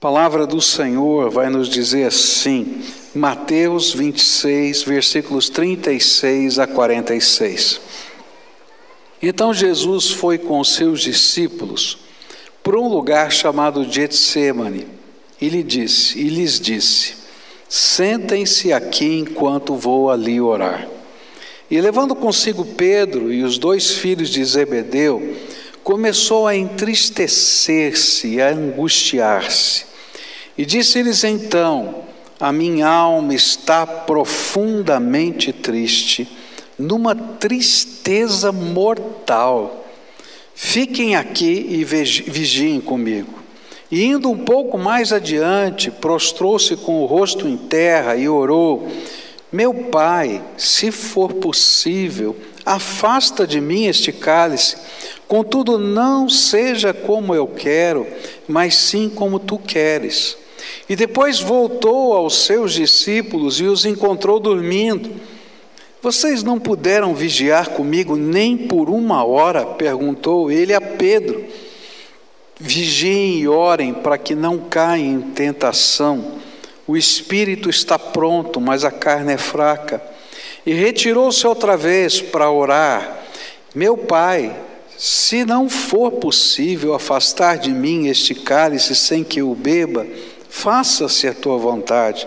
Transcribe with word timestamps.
Palavra 0.00 0.46
do 0.46 0.60
Senhor 0.60 1.28
vai 1.28 1.50
nos 1.50 1.68
dizer 1.68 2.04
assim, 2.04 2.84
Mateus 3.12 3.92
26, 3.92 4.84
versículos 4.84 5.48
36 5.48 6.60
a 6.60 6.68
46. 6.68 7.80
Então 9.20 9.52
Jesus 9.52 10.10
foi 10.10 10.38
com 10.38 10.62
seus 10.62 11.00
discípulos 11.00 11.98
para 12.62 12.78
um 12.78 12.86
lugar 12.86 13.32
chamado 13.32 13.90
Getsemane 13.90 14.86
e 15.40 15.48
lhe 15.48 15.64
disse, 15.64 16.16
e 16.16 16.28
lhes 16.28 16.60
disse: 16.60 17.16
Sentem-se 17.68 18.72
aqui 18.72 19.18
enquanto 19.18 19.74
vou 19.74 20.12
ali 20.12 20.40
orar. 20.40 20.86
E 21.68 21.80
levando 21.80 22.14
consigo 22.14 22.64
Pedro 22.64 23.32
e 23.32 23.42
os 23.42 23.58
dois 23.58 23.90
filhos 23.90 24.30
de 24.30 24.44
Zebedeu, 24.44 25.36
começou 25.82 26.46
a 26.46 26.54
entristecer-se 26.54 28.34
e 28.34 28.40
a 28.40 28.50
angustiar-se. 28.50 29.87
E 30.58 30.66
disse-lhes 30.66 31.22
então: 31.22 32.02
A 32.40 32.52
minha 32.52 32.88
alma 32.88 33.32
está 33.32 33.86
profundamente 33.86 35.52
triste, 35.52 36.28
numa 36.76 37.14
tristeza 37.14 38.50
mortal. 38.50 39.86
Fiquem 40.52 41.14
aqui 41.14 41.66
e 41.70 41.84
vigiem 41.84 42.80
comigo. 42.80 43.38
E 43.88 44.04
indo 44.04 44.28
um 44.28 44.36
pouco 44.36 44.76
mais 44.76 45.12
adiante, 45.12 45.92
prostrou-se 45.92 46.76
com 46.76 47.02
o 47.02 47.06
rosto 47.06 47.46
em 47.46 47.56
terra 47.56 48.16
e 48.16 48.28
orou: 48.28 48.88
Meu 49.52 49.72
pai, 49.72 50.42
se 50.56 50.90
for 50.90 51.34
possível, 51.34 52.36
afasta 52.66 53.46
de 53.46 53.60
mim 53.60 53.86
este 53.86 54.10
cálice. 54.10 54.76
Contudo, 55.28 55.78
não 55.78 56.28
seja 56.28 56.92
como 56.92 57.32
eu 57.32 57.46
quero, 57.46 58.04
mas 58.48 58.74
sim 58.74 59.08
como 59.08 59.38
tu 59.38 59.56
queres. 59.56 60.36
E 60.88 60.96
depois 60.96 61.40
voltou 61.40 62.14
aos 62.14 62.44
seus 62.44 62.72
discípulos 62.72 63.60
e 63.60 63.64
os 63.64 63.84
encontrou 63.84 64.40
dormindo. 64.40 65.10
Vocês 66.00 66.42
não 66.42 66.58
puderam 66.58 67.14
vigiar 67.14 67.70
comigo 67.70 68.16
nem 68.16 68.56
por 68.56 68.88
uma 68.88 69.24
hora? 69.24 69.66
perguntou 69.66 70.50
ele 70.50 70.72
a 70.72 70.80
Pedro. 70.80 71.44
Vigiem 72.58 73.38
e 73.40 73.48
orem 73.48 73.92
para 73.92 74.16
que 74.16 74.34
não 74.34 74.58
caem 74.58 75.12
em 75.12 75.20
tentação. 75.20 76.38
O 76.86 76.96
espírito 76.96 77.68
está 77.68 77.98
pronto, 77.98 78.60
mas 78.60 78.84
a 78.84 78.90
carne 78.90 79.34
é 79.34 79.36
fraca. 79.36 80.02
E 80.64 80.72
retirou-se 80.72 81.46
outra 81.46 81.76
vez 81.76 82.20
para 82.20 82.50
orar. 82.50 83.24
Meu 83.74 83.96
pai, 83.96 84.56
se 84.96 85.44
não 85.44 85.68
for 85.68 86.12
possível 86.12 86.94
afastar 86.94 87.58
de 87.58 87.70
mim 87.70 88.08
este 88.08 88.34
cálice 88.34 88.96
sem 88.96 89.22
que 89.22 89.40
eu 89.40 89.54
beba, 89.54 90.06
faça-se 90.58 91.28
a 91.28 91.34
tua 91.34 91.56
vontade. 91.56 92.26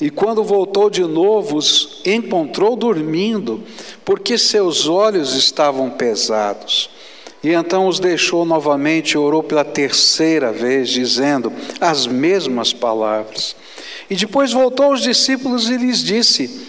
E 0.00 0.10
quando 0.10 0.42
voltou 0.42 0.90
de 0.90 1.02
novo, 1.02 1.56
os 1.56 2.00
encontrou 2.04 2.74
dormindo, 2.74 3.62
porque 4.04 4.36
seus 4.36 4.88
olhos 4.88 5.34
estavam 5.34 5.90
pesados. 5.90 6.90
E 7.42 7.50
então 7.50 7.86
os 7.86 8.00
deixou 8.00 8.44
novamente 8.44 9.12
e 9.12 9.18
orou 9.18 9.42
pela 9.42 9.64
terceira 9.64 10.50
vez, 10.50 10.88
dizendo 10.88 11.52
as 11.80 12.06
mesmas 12.06 12.72
palavras. 12.72 13.54
E 14.10 14.16
depois 14.16 14.52
voltou 14.52 14.86
aos 14.86 15.00
discípulos 15.00 15.68
e 15.68 15.76
lhes 15.76 15.98
disse: 16.02 16.68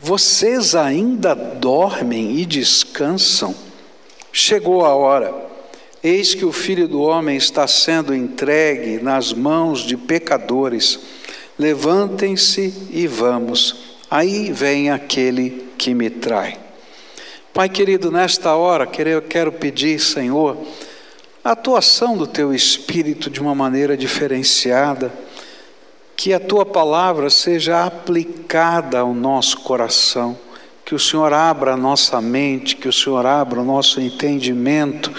Vocês 0.00 0.74
ainda 0.74 1.34
dormem 1.34 2.38
e 2.38 2.44
descansam? 2.44 3.54
Chegou 4.32 4.84
a 4.84 4.94
hora 4.94 5.55
Eis 6.08 6.36
que 6.36 6.44
o 6.44 6.52
filho 6.52 6.86
do 6.86 7.00
homem 7.00 7.36
está 7.36 7.66
sendo 7.66 8.14
entregue 8.14 9.02
nas 9.02 9.32
mãos 9.32 9.80
de 9.80 9.96
pecadores. 9.96 11.00
Levantem-se 11.58 12.72
e 12.92 13.08
vamos. 13.08 13.96
Aí 14.08 14.52
vem 14.52 14.88
aquele 14.88 15.68
que 15.76 15.92
me 15.94 16.08
trai. 16.08 16.60
Pai 17.52 17.68
querido, 17.68 18.12
nesta 18.12 18.54
hora 18.54 18.88
eu 19.04 19.20
quero 19.20 19.50
pedir, 19.50 19.98
Senhor, 19.98 20.56
a 21.42 21.50
atuação 21.50 22.16
do 22.16 22.24
teu 22.24 22.54
espírito 22.54 23.28
de 23.28 23.40
uma 23.40 23.52
maneira 23.52 23.96
diferenciada, 23.96 25.12
que 26.14 26.32
a 26.32 26.38
tua 26.38 26.64
palavra 26.64 27.28
seja 27.30 27.84
aplicada 27.84 29.00
ao 29.00 29.12
nosso 29.12 29.58
coração, 29.62 30.38
que 30.84 30.94
o 30.94 31.00
Senhor 31.00 31.32
abra 31.32 31.72
a 31.72 31.76
nossa 31.76 32.20
mente, 32.20 32.76
que 32.76 32.86
o 32.86 32.92
Senhor 32.92 33.26
abra 33.26 33.60
o 33.60 33.64
nosso 33.64 34.00
entendimento 34.00 35.12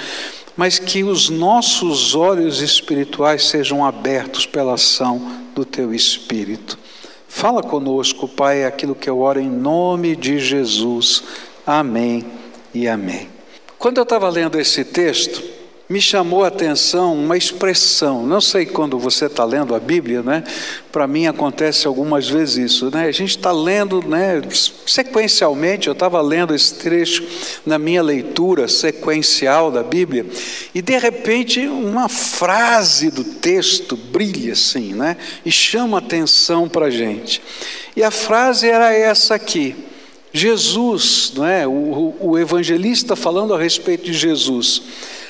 mas 0.58 0.80
que 0.80 1.04
os 1.04 1.30
nossos 1.30 2.16
olhos 2.16 2.62
espirituais 2.62 3.46
sejam 3.46 3.86
abertos 3.86 4.48
pela 4.48 4.74
ação 4.74 5.22
do 5.54 5.64
Teu 5.64 5.94
Espírito. 5.94 6.78
Fala 7.28 7.62
conosco, 7.62 8.28
Pai, 8.28 8.66
aquilo 8.66 8.96
que 8.96 9.08
eu 9.08 9.20
oro 9.20 9.40
em 9.40 9.50
nome 9.50 10.16
de 10.16 10.40
Jesus. 10.40 11.24
Amém 11.66 12.26
e 12.74 12.88
amém. 12.88 13.30
Quando 13.78 13.98
eu 13.98 14.04
estava 14.04 14.28
lendo 14.28 14.60
esse 14.60 14.84
texto, 14.84 15.44
me 15.90 16.02
chamou 16.02 16.44
a 16.44 16.50
atenção 16.50 17.16
uma 17.16 17.38
expressão. 17.38 18.26
Não 18.26 18.42
sei 18.42 18.66
quando 18.66 19.00
você 19.00 19.28
está 19.28 19.46
lendo 19.46 19.74
a 19.74 19.80
Bíblia, 19.80 20.22
né? 20.22 20.44
Para 20.92 21.08
mim 21.08 21.28
acontece 21.28 21.88
algumas 21.88 22.28
vezes 22.28 22.72
isso, 22.72 22.92
né? 22.92 23.06
A 23.06 23.12
gente 23.12 23.38
está 23.38 23.54
lendo, 23.54 24.06
né? 24.06 24.42
Sequencialmente, 24.86 25.88
eu 25.88 25.94
estava 25.94 26.20
lendo 26.20 26.54
esse 26.54 26.76
trecho 26.76 27.24
na 27.66 27.80
minha 27.80 28.04
leitura 28.04 28.68
sequencial 28.68 29.72
da 29.72 29.82
Bíblia 29.82 30.26
e 30.76 30.82
de 30.82 30.98
repente 30.98 31.66
uma 31.68 32.10
frase 32.10 33.10
do 33.10 33.24
texto 33.24 33.96
brilha 33.96 34.54
assim, 34.54 34.94
né? 34.94 35.16
E 35.46 35.52
chama 35.52 36.00
atenção 36.00 36.68
para 36.68 36.88
a 36.88 36.92
gente. 36.92 37.42
E 37.96 38.04
a 38.04 38.12
frase 38.12 38.68
era 38.68 38.94
essa 38.94 39.36
aqui. 39.36 39.74
Jesus, 40.34 41.32
não 41.34 41.46
é? 41.46 41.66
O, 41.66 42.14
o 42.20 42.38
evangelista 42.38 43.16
falando 43.16 43.54
a 43.54 43.58
respeito 43.58 44.04
de 44.04 44.14
Jesus. 44.14 44.84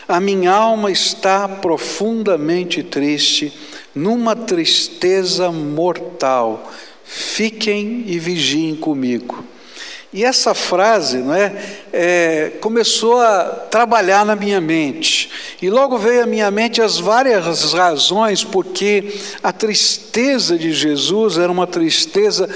A 0.08 0.20
minha 0.22 0.54
alma 0.54 0.90
está 0.90 1.48
profundamente 1.50 2.82
triste, 2.82 3.52
numa 3.94 4.36
tristeza 4.36 5.52
mortal. 5.52 6.72
Fiquem 7.04 8.06
e 8.08 8.18
vigiem 8.18 8.76
comigo. 8.76 9.44
E 10.14 10.24
essa 10.24 10.54
frase 10.54 11.18
não 11.18 11.34
é, 11.34 11.54
é, 11.92 12.52
começou 12.62 13.20
a 13.20 13.44
trabalhar 13.70 14.26
na 14.26 14.36
minha 14.36 14.62
mente. 14.62 15.30
E 15.62 15.70
logo 15.70 15.98
veio 15.98 16.24
à 16.24 16.26
minha 16.26 16.50
mente 16.50 16.82
as 16.82 16.98
várias 16.98 17.74
razões 17.74 18.44
porque 18.44 19.14
a 19.44 19.52
tristeza 19.52 20.58
de 20.58 20.72
Jesus 20.72 21.38
era 21.38 21.52
uma 21.52 21.68
tristeza 21.68 22.50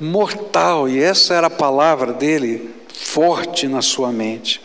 mortal, 0.00 0.88
e 0.88 1.00
essa 1.00 1.34
era 1.34 1.46
a 1.46 1.50
palavra 1.50 2.12
dele 2.12 2.74
forte 2.92 3.68
na 3.68 3.80
sua 3.80 4.10
mente. 4.10 4.60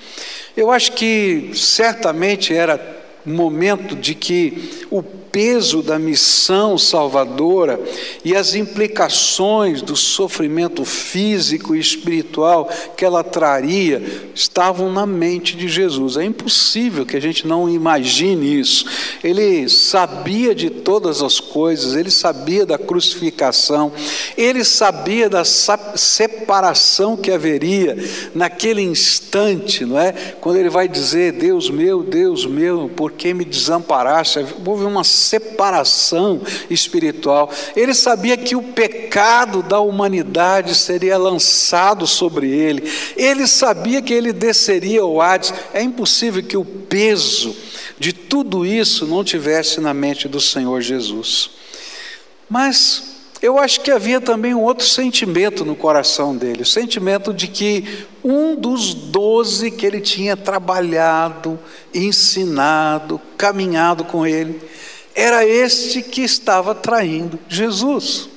Eu 0.55 0.71
acho 0.71 0.91
que 0.93 1.51
certamente 1.53 2.53
era 2.53 2.79
momento 3.25 3.95
de 3.95 4.15
que 4.15 4.85
o 4.89 5.03
peso 5.31 5.81
da 5.81 5.97
missão 5.97 6.77
salvadora 6.77 7.79
e 8.23 8.35
as 8.35 8.53
implicações 8.53 9.81
do 9.81 9.95
sofrimento 9.95 10.83
físico 10.83 11.75
e 11.75 11.79
espiritual 11.79 12.69
que 12.97 13.05
ela 13.05 13.23
traria 13.23 14.29
estavam 14.35 14.91
na 14.91 15.05
mente 15.05 15.55
de 15.55 15.67
Jesus. 15.67 16.17
É 16.17 16.23
impossível 16.23 17.05
que 17.05 17.15
a 17.15 17.21
gente 17.21 17.47
não 17.47 17.69
imagine 17.69 18.59
isso. 18.59 18.85
Ele 19.23 19.67
sabia 19.69 20.53
de 20.53 20.69
todas 20.69 21.21
as 21.21 21.39
coisas, 21.39 21.95
ele 21.95 22.11
sabia 22.11 22.65
da 22.65 22.77
crucificação, 22.77 23.91
ele 24.37 24.63
sabia 24.63 25.29
da 25.29 25.43
separação 25.45 27.15
que 27.15 27.31
haveria 27.31 27.97
naquele 28.35 28.81
instante, 28.81 29.85
não 29.85 29.99
é? 29.99 30.11
Quando 30.41 30.57
ele 30.57 30.69
vai 30.69 30.87
dizer: 30.87 31.33
Deus 31.33 31.69
meu, 31.69 32.03
Deus 32.03 32.45
meu, 32.45 32.89
por 32.95 33.11
que 33.11 33.33
me 33.33 33.45
desamparaste? 33.45 34.45
Houve 34.65 34.85
uma 34.85 35.03
separação 35.21 36.41
espiritual. 36.69 37.49
Ele 37.75 37.93
sabia 37.93 38.35
que 38.35 38.55
o 38.55 38.61
pecado 38.61 39.63
da 39.63 39.79
humanidade 39.79 40.75
seria 40.75 41.17
lançado 41.17 42.07
sobre 42.07 42.49
ele. 42.49 42.91
Ele 43.15 43.47
sabia 43.47 44.01
que 44.01 44.13
ele 44.13 44.33
desceria 44.33 45.01
ao 45.01 45.21
Hades. 45.21 45.53
É 45.73 45.81
impossível 45.81 46.43
que 46.43 46.57
o 46.57 46.65
peso 46.65 47.55
de 47.99 48.11
tudo 48.13 48.65
isso 48.65 49.05
não 49.05 49.23
tivesse 49.23 49.79
na 49.79 49.93
mente 49.93 50.27
do 50.27 50.41
Senhor 50.41 50.81
Jesus. 50.81 51.51
Mas 52.49 53.11
eu 53.41 53.57
acho 53.57 53.81
que 53.81 53.89
havia 53.89 54.21
também 54.21 54.53
um 54.53 54.61
outro 54.61 54.85
sentimento 54.85 55.65
no 55.65 55.75
coração 55.75 56.35
dele, 56.35 56.61
o 56.61 56.65
sentimento 56.65 57.33
de 57.33 57.47
que 57.47 58.05
um 58.23 58.55
dos 58.55 58.93
doze 58.93 59.71
que 59.71 59.83
ele 59.83 59.99
tinha 59.99 60.37
trabalhado, 60.37 61.59
ensinado, 61.91 63.19
caminhado 63.37 64.03
com 64.03 64.27
ele, 64.27 64.61
era 65.15 65.45
este 65.45 66.01
que 66.01 66.21
estava 66.21 66.73
traindo 66.73 67.39
Jesus. 67.47 68.29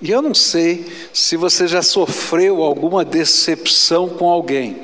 E 0.00 0.10
eu 0.10 0.20
não 0.20 0.34
sei 0.34 0.86
se 1.12 1.36
você 1.36 1.66
já 1.66 1.82
sofreu 1.82 2.62
alguma 2.62 3.04
decepção 3.04 4.08
com 4.08 4.28
alguém. 4.28 4.82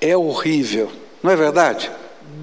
É 0.00 0.16
horrível, 0.16 0.90
não 1.22 1.30
é 1.30 1.36
verdade? 1.36 1.90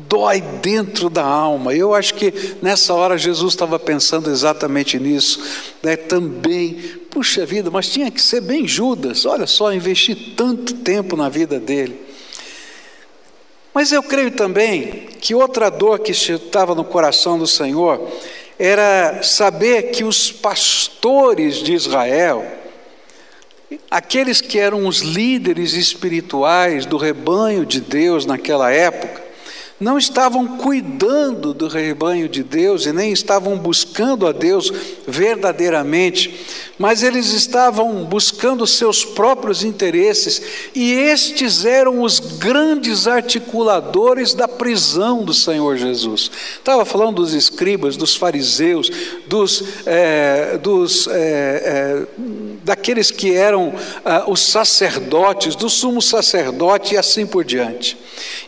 dói 0.07 0.41
dentro 0.41 1.09
da 1.09 1.23
alma. 1.23 1.73
Eu 1.73 1.93
acho 1.93 2.13
que 2.13 2.33
nessa 2.61 2.93
hora 2.93 3.17
Jesus 3.17 3.53
estava 3.53 3.77
pensando 3.79 4.29
exatamente 4.29 4.99
nisso, 4.99 5.41
né? 5.83 5.95
Também, 5.95 6.73
puxa 7.09 7.45
vida, 7.45 7.69
mas 7.71 7.89
tinha 7.89 8.11
que 8.11 8.21
ser 8.21 8.41
bem 8.41 8.67
Judas. 8.67 9.25
Olha 9.25 9.47
só, 9.47 9.73
investir 9.73 10.35
tanto 10.35 10.73
tempo 10.75 11.15
na 11.15 11.29
vida 11.29 11.59
dele. 11.59 11.99
Mas 13.75 13.91
eu 13.91 14.01
creio 14.01 14.31
também 14.31 15.09
que 15.19 15.35
outra 15.35 15.69
dor 15.69 15.99
que 15.99 16.13
estava 16.13 16.73
no 16.73 16.85
coração 16.85 17.37
do 17.37 17.45
Senhor 17.45 18.09
era 18.57 19.21
saber 19.21 19.91
que 19.91 20.05
os 20.05 20.31
pastores 20.31 21.55
de 21.55 21.73
Israel, 21.73 22.45
aqueles 23.91 24.39
que 24.39 24.57
eram 24.57 24.87
os 24.87 24.99
líderes 24.99 25.73
espirituais 25.73 26.85
do 26.85 26.95
rebanho 26.95 27.65
de 27.65 27.81
Deus 27.81 28.25
naquela 28.25 28.71
época, 28.71 29.25
não 29.77 29.97
estavam 29.97 30.57
cuidando 30.57 31.53
do 31.53 31.67
rebanho 31.67 32.29
de 32.29 32.43
Deus 32.43 32.85
e 32.85 32.93
nem 32.93 33.11
estavam 33.11 33.57
buscando 33.57 34.25
a 34.25 34.31
Deus 34.31 34.71
verdadeiramente, 35.05 36.45
mas 36.77 37.03
eles 37.03 37.27
estavam 37.31 38.03
buscando 38.03 38.67
seus 38.67 39.05
próprios 39.05 39.63
interesses, 39.63 40.41
e 40.73 40.93
estes 40.93 41.65
eram 41.65 42.01
os 42.01 42.19
grandes 42.19 43.07
articuladores 43.07 44.33
da 44.33 44.47
prisão 44.47 45.23
do 45.23 45.33
Senhor 45.33 45.77
Jesus. 45.77 46.29
Estava 46.57 46.83
falando 46.83 47.15
dos 47.15 47.33
escribas, 47.33 47.95
dos 47.95 48.15
fariseus, 48.15 48.89
dos, 49.27 49.63
é, 49.85 50.57
dos 50.57 51.07
é, 51.07 51.11
é, 51.15 52.07
daqueles 52.63 53.11
que 53.11 53.33
eram 53.33 53.73
ah, 54.03 54.25
os 54.27 54.41
sacerdotes, 54.41 55.55
do 55.55 55.69
sumo 55.69 56.01
sacerdote 56.01 56.95
e 56.95 56.97
assim 56.97 57.25
por 57.25 57.43
diante. 57.43 57.97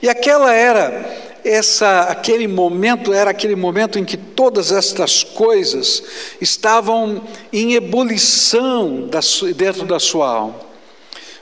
E 0.01 0.09
aquela 0.09 0.53
era 0.53 1.26
essa 1.47 2.01
aquele 2.01 2.47
momento 2.47 3.13
era 3.13 3.31
aquele 3.31 3.55
momento 3.55 3.97
em 3.97 4.05
que 4.05 4.17
todas 4.17 4.71
estas 4.71 5.23
coisas 5.23 6.03
estavam 6.41 7.23
em 7.51 7.73
ebulição 7.73 9.09
dentro 9.55 9.85
da 9.85 9.99
sua 9.99 10.29
alma. 10.29 10.67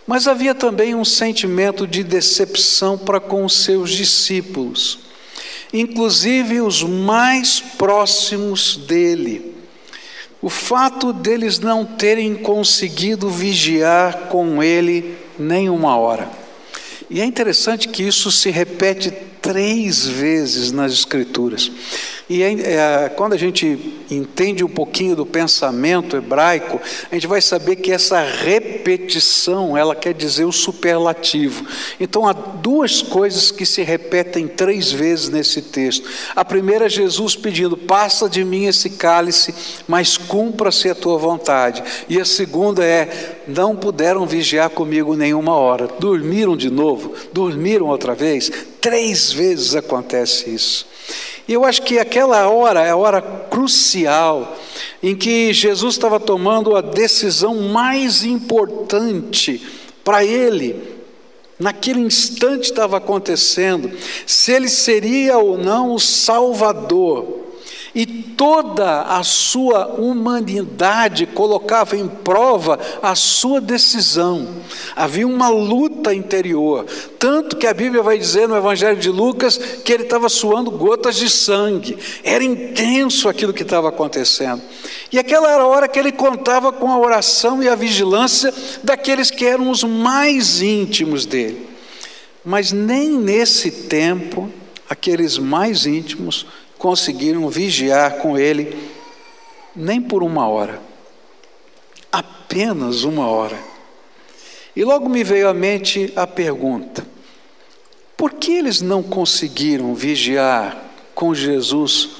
Mas 0.07 0.27
havia 0.27 0.53
também 0.53 0.93
um 0.93 1.03
sentimento 1.03 1.87
de 1.87 2.03
decepção 2.03 2.97
para 2.97 3.19
com 3.19 3.43
os 3.43 3.63
seus 3.63 3.89
discípulos, 3.89 4.99
inclusive 5.73 6.61
os 6.61 6.83
mais 6.83 7.59
próximos 7.59 8.77
dele. 8.77 9.55
O 10.41 10.49
fato 10.49 11.11
deles 11.11 11.57
não 11.57 11.83
terem 11.83 12.35
conseguido 12.35 13.29
vigiar 13.29 14.27
com 14.27 14.61
ele 14.61 15.17
nem 15.39 15.69
uma 15.69 15.97
hora. 15.97 16.29
E 17.09 17.19
é 17.19 17.25
interessante 17.25 17.87
que 17.87 18.03
isso 18.03 18.31
se 18.31 18.51
repete 18.51 19.11
três 19.45 20.07
vezes 20.07 20.71
nas 20.71 20.91
Escrituras. 20.91 21.71
E 22.27 22.41
é, 22.41 23.11
quando 23.15 23.33
a 23.33 23.37
gente 23.37 24.01
entende 24.09 24.63
um 24.63 24.69
pouquinho 24.69 25.15
do 25.15 25.27
pensamento 25.27 26.17
hebraico, 26.17 26.81
a 27.11 27.13
gente 27.13 27.27
vai 27.27 27.39
saber 27.39 27.75
que 27.75 27.91
essa 27.91 28.19
repetição, 28.19 29.77
ela 29.77 29.95
quer 29.95 30.13
dizer 30.13 30.43
o 30.45 30.51
superlativo. 30.51 31.63
Então 31.99 32.27
há 32.27 32.33
duas 32.33 33.03
coisas 33.03 33.51
que 33.51 33.63
se 33.63 33.83
repetem 33.83 34.47
três 34.47 34.91
vezes 34.91 35.29
nesse 35.29 35.61
texto. 35.61 36.09
A 36.35 36.43
primeira 36.43 36.87
é 36.87 36.89
Jesus 36.89 37.35
pedindo: 37.35 37.77
"Passa 37.77 38.27
de 38.27 38.43
mim 38.43 38.65
esse 38.65 38.89
cálice, 38.89 39.53
mas 39.87 40.17
cumpra-se 40.17 40.89
a 40.89 40.95
tua 40.95 41.19
vontade". 41.19 41.83
E 42.09 42.19
a 42.19 42.25
segunda 42.25 42.83
é: 42.83 43.43
"Não 43.47 43.75
puderam 43.75 44.25
vigiar 44.25 44.71
comigo 44.71 45.15
nenhuma 45.15 45.55
hora". 45.55 45.87
Dormiram 45.99 46.57
de 46.57 46.71
novo, 46.71 47.13
dormiram 47.31 47.85
outra 47.85 48.15
vez. 48.15 48.51
Três 48.81 49.31
vezes 49.31 49.75
acontece 49.75 50.49
isso. 50.49 50.87
E 51.47 51.53
eu 51.53 51.63
acho 51.63 51.83
que 51.83 51.99
aquela 51.99 52.49
hora 52.49 52.81
é 52.81 52.89
a 52.89 52.95
hora 52.95 53.21
crucial 53.21 54.57
em 55.01 55.15
que 55.15 55.53
Jesus 55.53 55.95
estava 55.95 56.19
tomando 56.19 56.75
a 56.75 56.81
decisão 56.81 57.55
mais 57.55 58.23
importante 58.23 59.61
para 60.03 60.23
ele. 60.23 60.95
Naquele 61.59 62.01
instante 62.01 62.65
estava 62.65 62.97
acontecendo, 62.97 63.91
se 64.25 64.51
ele 64.51 64.67
seria 64.67 65.37
ou 65.37 65.57
não 65.57 65.93
o 65.93 65.99
Salvador 65.99 67.44
e 67.95 68.05
toda 68.05 69.03
a 69.03 69.23
sua 69.23 69.87
humanidade 69.87 71.25
colocava 71.25 71.95
em 71.95 72.09
prova 72.09 72.77
a 73.01 73.15
sua 73.15 73.61
decisão. 73.61 74.49
Havia 74.93 75.25
uma 75.25 75.47
luta 75.47 76.13
interior, 76.13 76.85
tanto 77.17 77.55
que 77.55 77.65
a 77.65 77.73
Bíblia 77.73 78.03
vai 78.03 78.17
dizer 78.17 78.49
no 78.49 78.57
Evangelho 78.57 78.99
de 78.99 79.09
Lucas 79.09 79.57
que 79.57 79.93
ele 79.93 80.03
estava 80.03 80.27
suando 80.27 80.69
gotas 80.69 81.15
de 81.15 81.29
sangue. 81.29 81.97
Era 82.21 82.43
intenso 82.43 83.29
aquilo 83.29 83.53
que 83.53 83.63
estava 83.63 83.87
acontecendo. 83.87 84.61
E 85.09 85.17
aquela 85.17 85.49
era 85.49 85.63
a 85.63 85.67
hora 85.67 85.87
que 85.87 85.97
ele 85.97 86.11
contava 86.11 86.73
com 86.73 86.91
a 86.91 86.99
oração 86.99 87.63
e 87.63 87.69
a 87.69 87.75
vigilância 87.75 88.53
daqueles 88.83 89.31
que 89.31 89.45
eram 89.45 89.69
os 89.69 89.85
mais 89.85 90.61
íntimos 90.61 91.25
dele. 91.25 91.65
Mas 92.43 92.73
nem 92.73 93.11
nesse 93.11 93.71
tempo, 93.71 94.51
aqueles 94.89 95.37
mais 95.37 95.85
íntimos 95.85 96.45
conseguiram 96.85 97.49
vigiar 97.49 98.17
com 98.17 98.37
ele 98.37 98.91
nem 99.75 99.99
por 99.99 100.21
uma 100.21 100.47
hora, 100.47 100.79
apenas 102.11 103.03
uma 103.03 103.25
hora. 103.25 103.57
E 104.75 104.83
logo 104.83 105.09
me 105.09 105.23
veio 105.23 105.49
à 105.49 105.53
mente 105.53 106.13
a 106.15 106.27
pergunta: 106.27 107.03
por 108.15 108.33
que 108.33 108.51
eles 108.51 108.81
não 108.81 109.01
conseguiram 109.01 109.95
vigiar 109.95 110.79
com 111.15 111.33
Jesus 111.33 112.17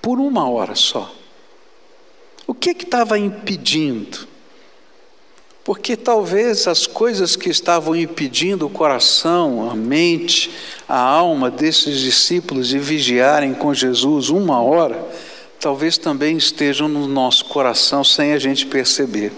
por 0.00 0.20
uma 0.20 0.48
hora 0.48 0.76
só? 0.76 1.12
O 2.46 2.54
que 2.54 2.70
estava 2.70 3.18
impedindo? 3.18 4.28
Porque 5.64 5.96
talvez 5.96 6.68
as 6.68 6.86
coisas 6.86 7.36
que 7.36 7.48
estavam 7.48 7.96
impedindo 7.96 8.66
o 8.66 8.70
coração, 8.70 9.70
a 9.70 9.74
mente, 9.74 10.50
a 10.86 10.98
alma 10.98 11.50
desses 11.50 12.00
discípulos 12.00 12.68
de 12.68 12.78
vigiarem 12.78 13.54
com 13.54 13.72
Jesus 13.72 14.28
uma 14.28 14.60
hora, 14.60 15.02
talvez 15.58 15.96
também 15.96 16.36
estejam 16.36 16.86
no 16.86 17.08
nosso 17.08 17.46
coração 17.46 18.04
sem 18.04 18.34
a 18.34 18.38
gente 18.38 18.66
perceber. 18.66 19.32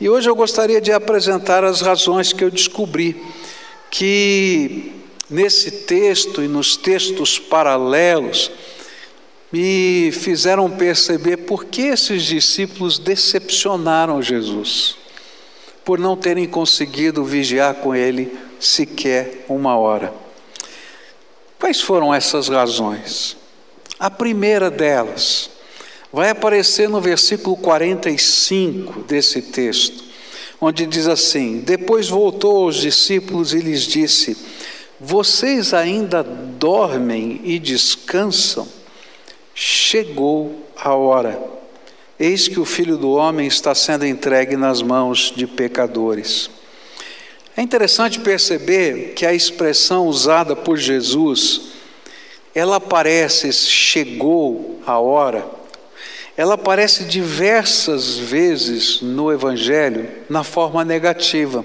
E 0.00 0.08
hoje 0.08 0.28
eu 0.28 0.34
gostaria 0.34 0.80
de 0.80 0.90
apresentar 0.90 1.62
as 1.62 1.82
razões 1.82 2.32
que 2.32 2.42
eu 2.42 2.50
descobri 2.50 3.22
que 3.92 4.92
nesse 5.30 5.70
texto 5.70 6.42
e 6.42 6.48
nos 6.48 6.76
textos 6.76 7.38
paralelos 7.38 8.50
me 9.52 10.10
fizeram 10.10 10.68
perceber 10.68 11.38
por 11.38 11.64
que 11.64 11.82
esses 11.82 12.24
discípulos 12.24 12.98
decepcionaram 12.98 14.20
Jesus 14.20 14.97
por 15.88 15.98
não 15.98 16.18
terem 16.18 16.46
conseguido 16.46 17.24
vigiar 17.24 17.76
com 17.76 17.94
ele 17.94 18.38
sequer 18.60 19.46
uma 19.48 19.74
hora. 19.78 20.12
Quais 21.58 21.80
foram 21.80 22.14
essas 22.14 22.48
razões? 22.48 23.38
A 23.98 24.10
primeira 24.10 24.70
delas 24.70 25.48
vai 26.12 26.28
aparecer 26.28 26.90
no 26.90 27.00
versículo 27.00 27.56
45 27.56 29.04
desse 29.04 29.40
texto, 29.40 30.04
onde 30.60 30.84
diz 30.84 31.06
assim: 31.08 31.60
Depois 31.60 32.10
voltou 32.10 32.64
aos 32.64 32.76
discípulos 32.76 33.54
e 33.54 33.60
lhes 33.60 33.84
disse: 33.84 34.36
Vocês 35.00 35.72
ainda 35.72 36.22
dormem 36.22 37.40
e 37.44 37.58
descansam? 37.58 38.68
Chegou 39.54 40.68
a 40.76 40.94
hora 40.94 41.57
Eis 42.18 42.48
que 42.48 42.58
o 42.58 42.64
filho 42.64 42.96
do 42.96 43.10
homem 43.12 43.46
está 43.46 43.74
sendo 43.74 44.04
entregue 44.04 44.56
nas 44.56 44.82
mãos 44.82 45.32
de 45.36 45.46
pecadores. 45.46 46.50
É 47.56 47.62
interessante 47.62 48.18
perceber 48.18 49.14
que 49.14 49.24
a 49.24 49.32
expressão 49.32 50.06
usada 50.06 50.56
por 50.56 50.76
Jesus, 50.76 51.60
ela 52.54 52.76
aparece, 52.76 53.52
chegou 53.52 54.80
a 54.84 54.98
hora, 54.98 55.44
ela 56.36 56.54
aparece 56.54 57.04
diversas 57.04 58.16
vezes 58.16 59.00
no 59.00 59.32
Evangelho 59.32 60.08
na 60.28 60.42
forma 60.42 60.84
negativa. 60.84 61.64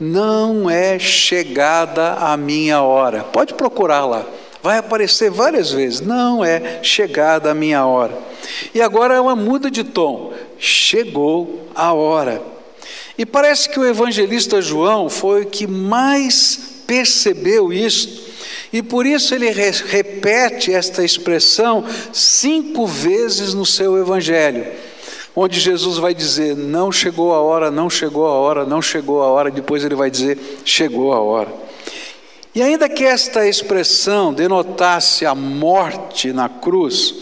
Não 0.00 0.68
é 0.68 0.98
chegada 0.98 2.14
a 2.14 2.36
minha 2.36 2.82
hora. 2.82 3.22
Pode 3.24 3.54
procurar 3.54 4.06
lá. 4.06 4.26
Vai 4.68 4.76
aparecer 4.76 5.30
várias 5.30 5.72
vezes. 5.72 6.02
Não 6.02 6.44
é 6.44 6.80
chegada 6.82 7.50
a 7.50 7.54
minha 7.54 7.86
hora. 7.86 8.12
E 8.74 8.82
agora 8.82 9.14
ela 9.14 9.34
muda 9.34 9.70
de 9.70 9.82
tom. 9.82 10.34
Chegou 10.58 11.70
a 11.74 11.94
hora. 11.94 12.42
E 13.16 13.24
parece 13.24 13.70
que 13.70 13.80
o 13.80 13.86
evangelista 13.86 14.60
João 14.60 15.08
foi 15.08 15.44
o 15.44 15.46
que 15.46 15.66
mais 15.66 16.82
percebeu 16.86 17.72
isto. 17.72 18.28
E 18.70 18.82
por 18.82 19.06
isso 19.06 19.34
ele 19.34 19.50
repete 19.50 20.70
esta 20.70 21.02
expressão 21.02 21.82
cinco 22.12 22.86
vezes 22.86 23.54
no 23.54 23.64
seu 23.64 23.96
evangelho, 23.96 24.66
onde 25.34 25.58
Jesus 25.58 25.96
vai 25.96 26.12
dizer: 26.12 26.54
Não 26.54 26.92
chegou 26.92 27.32
a 27.32 27.40
hora, 27.40 27.70
não 27.70 27.88
chegou 27.88 28.26
a 28.26 28.32
hora, 28.32 28.66
não 28.66 28.82
chegou 28.82 29.22
a 29.22 29.28
hora, 29.28 29.50
depois 29.50 29.82
ele 29.82 29.94
vai 29.94 30.10
dizer: 30.10 30.60
Chegou 30.62 31.14
a 31.14 31.20
hora. 31.20 31.68
E 32.58 32.62
ainda 32.62 32.88
que 32.88 33.04
esta 33.04 33.46
expressão 33.46 34.34
denotasse 34.34 35.24
a 35.24 35.32
morte 35.32 36.32
na 36.32 36.48
cruz, 36.48 37.14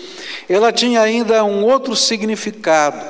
ela 0.49 0.73
tinha 0.73 1.03
ainda 1.03 1.45
um 1.45 1.63
outro 1.63 1.95
significado, 1.95 3.05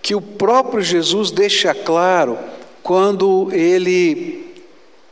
que 0.00 0.14
o 0.14 0.20
próprio 0.22 0.82
Jesus 0.82 1.30
deixa 1.30 1.74
claro 1.74 2.38
quando 2.82 3.50
ele 3.52 4.50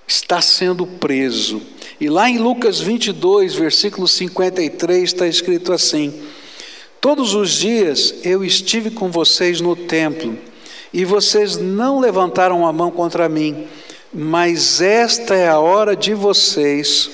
está 0.09 0.41
sendo 0.41 0.87
preso. 0.87 1.61
E 2.01 2.09
lá 2.09 2.31
em 2.31 2.39
Lucas 2.39 2.81
22, 2.81 3.55
versículo 3.55 4.09
53, 4.09 5.03
está 5.03 5.27
escrito 5.27 5.75
assim: 5.75 6.23
Todos 7.03 7.35
os 7.35 7.51
dias 7.51 8.15
eu 8.25 8.43
estive 8.43 8.91
com 8.91 9.11
vocês 9.11 9.61
no 9.61 9.77
templo, 9.77 10.39
e 10.91 11.05
vocês 11.05 11.59
não 11.59 12.01
levantaram 12.01 12.67
a 12.67 12.73
mão 12.73 12.91
contra 12.91 13.29
mim, 13.29 13.69
mas 14.13 14.81
esta 14.81 15.35
é 15.35 15.49
a 15.49 15.59
hora 15.59 15.95
de 15.95 16.15
vocês, 16.15 17.11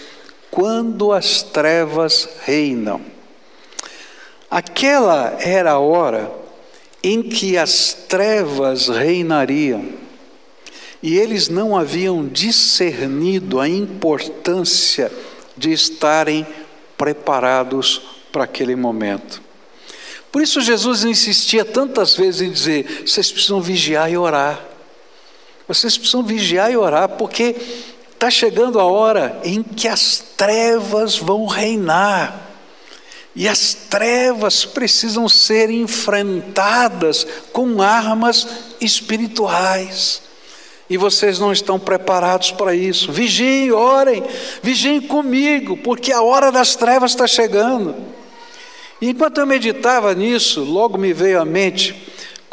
quando 0.50 1.12
as 1.12 1.42
trevas 1.42 2.28
reinam. 2.44 3.00
Aquela 4.50 5.36
era 5.40 5.72
a 5.72 5.78
hora 5.78 6.30
em 7.02 7.22
que 7.22 7.58
as 7.58 7.92
trevas 8.08 8.88
reinariam, 8.88 9.84
e 11.02 11.18
eles 11.18 11.48
não 11.48 11.76
haviam 11.76 12.26
discernido 12.26 13.60
a 13.60 13.68
importância 13.68 15.12
de 15.56 15.72
estarem 15.72 16.46
preparados 16.96 18.02
para 18.32 18.44
aquele 18.44 18.74
momento. 18.74 19.42
Por 20.32 20.42
isso 20.42 20.60
Jesus 20.60 21.04
insistia 21.04 21.64
tantas 21.64 22.14
vezes 22.14 22.42
em 22.42 22.50
dizer: 22.50 23.04
vocês 23.06 23.30
precisam 23.30 23.60
vigiar 23.60 24.10
e 24.10 24.16
orar. 24.16 24.75
Vocês 25.68 25.98
precisam 25.98 26.22
vigiar 26.22 26.70
e 26.70 26.76
orar, 26.76 27.08
porque 27.10 27.56
está 28.12 28.30
chegando 28.30 28.78
a 28.78 28.84
hora 28.84 29.40
em 29.44 29.62
que 29.62 29.88
as 29.88 30.22
trevas 30.36 31.18
vão 31.18 31.46
reinar. 31.46 32.42
E 33.34 33.46
as 33.46 33.74
trevas 33.74 34.64
precisam 34.64 35.28
ser 35.28 35.68
enfrentadas 35.68 37.26
com 37.52 37.82
armas 37.82 38.48
espirituais. 38.80 40.22
E 40.88 40.96
vocês 40.96 41.38
não 41.38 41.52
estão 41.52 41.78
preparados 41.78 42.52
para 42.52 42.74
isso. 42.74 43.12
Vigiem, 43.12 43.72
orem, 43.72 44.22
vigiem 44.62 45.00
comigo, 45.00 45.76
porque 45.76 46.12
a 46.12 46.22
hora 46.22 46.50
das 46.50 46.76
trevas 46.76 47.10
está 47.10 47.26
chegando. 47.26 47.94
E 49.02 49.10
enquanto 49.10 49.38
eu 49.38 49.46
meditava 49.46 50.14
nisso, 50.14 50.62
logo 50.62 50.96
me 50.96 51.12
veio 51.12 51.40
à 51.40 51.44
mente 51.44 51.94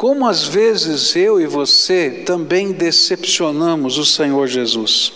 como 0.04 0.26
às 0.26 0.44
vezes 0.44 1.16
eu 1.16 1.40
e 1.40 1.46
você 1.46 2.24
também 2.26 2.72
decepcionamos 2.72 3.96
o 3.96 4.04
Senhor 4.04 4.46
Jesus. 4.46 5.14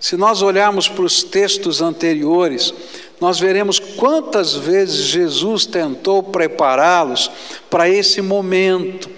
Se 0.00 0.16
nós 0.16 0.42
olharmos 0.42 0.88
para 0.88 1.04
os 1.04 1.22
textos 1.22 1.80
anteriores, 1.80 2.74
nós 3.20 3.38
veremos 3.38 3.78
quantas 3.78 4.56
vezes 4.56 5.04
Jesus 5.04 5.66
tentou 5.66 6.20
prepará-los 6.20 7.30
para 7.70 7.88
esse 7.88 8.20
momento, 8.20 9.08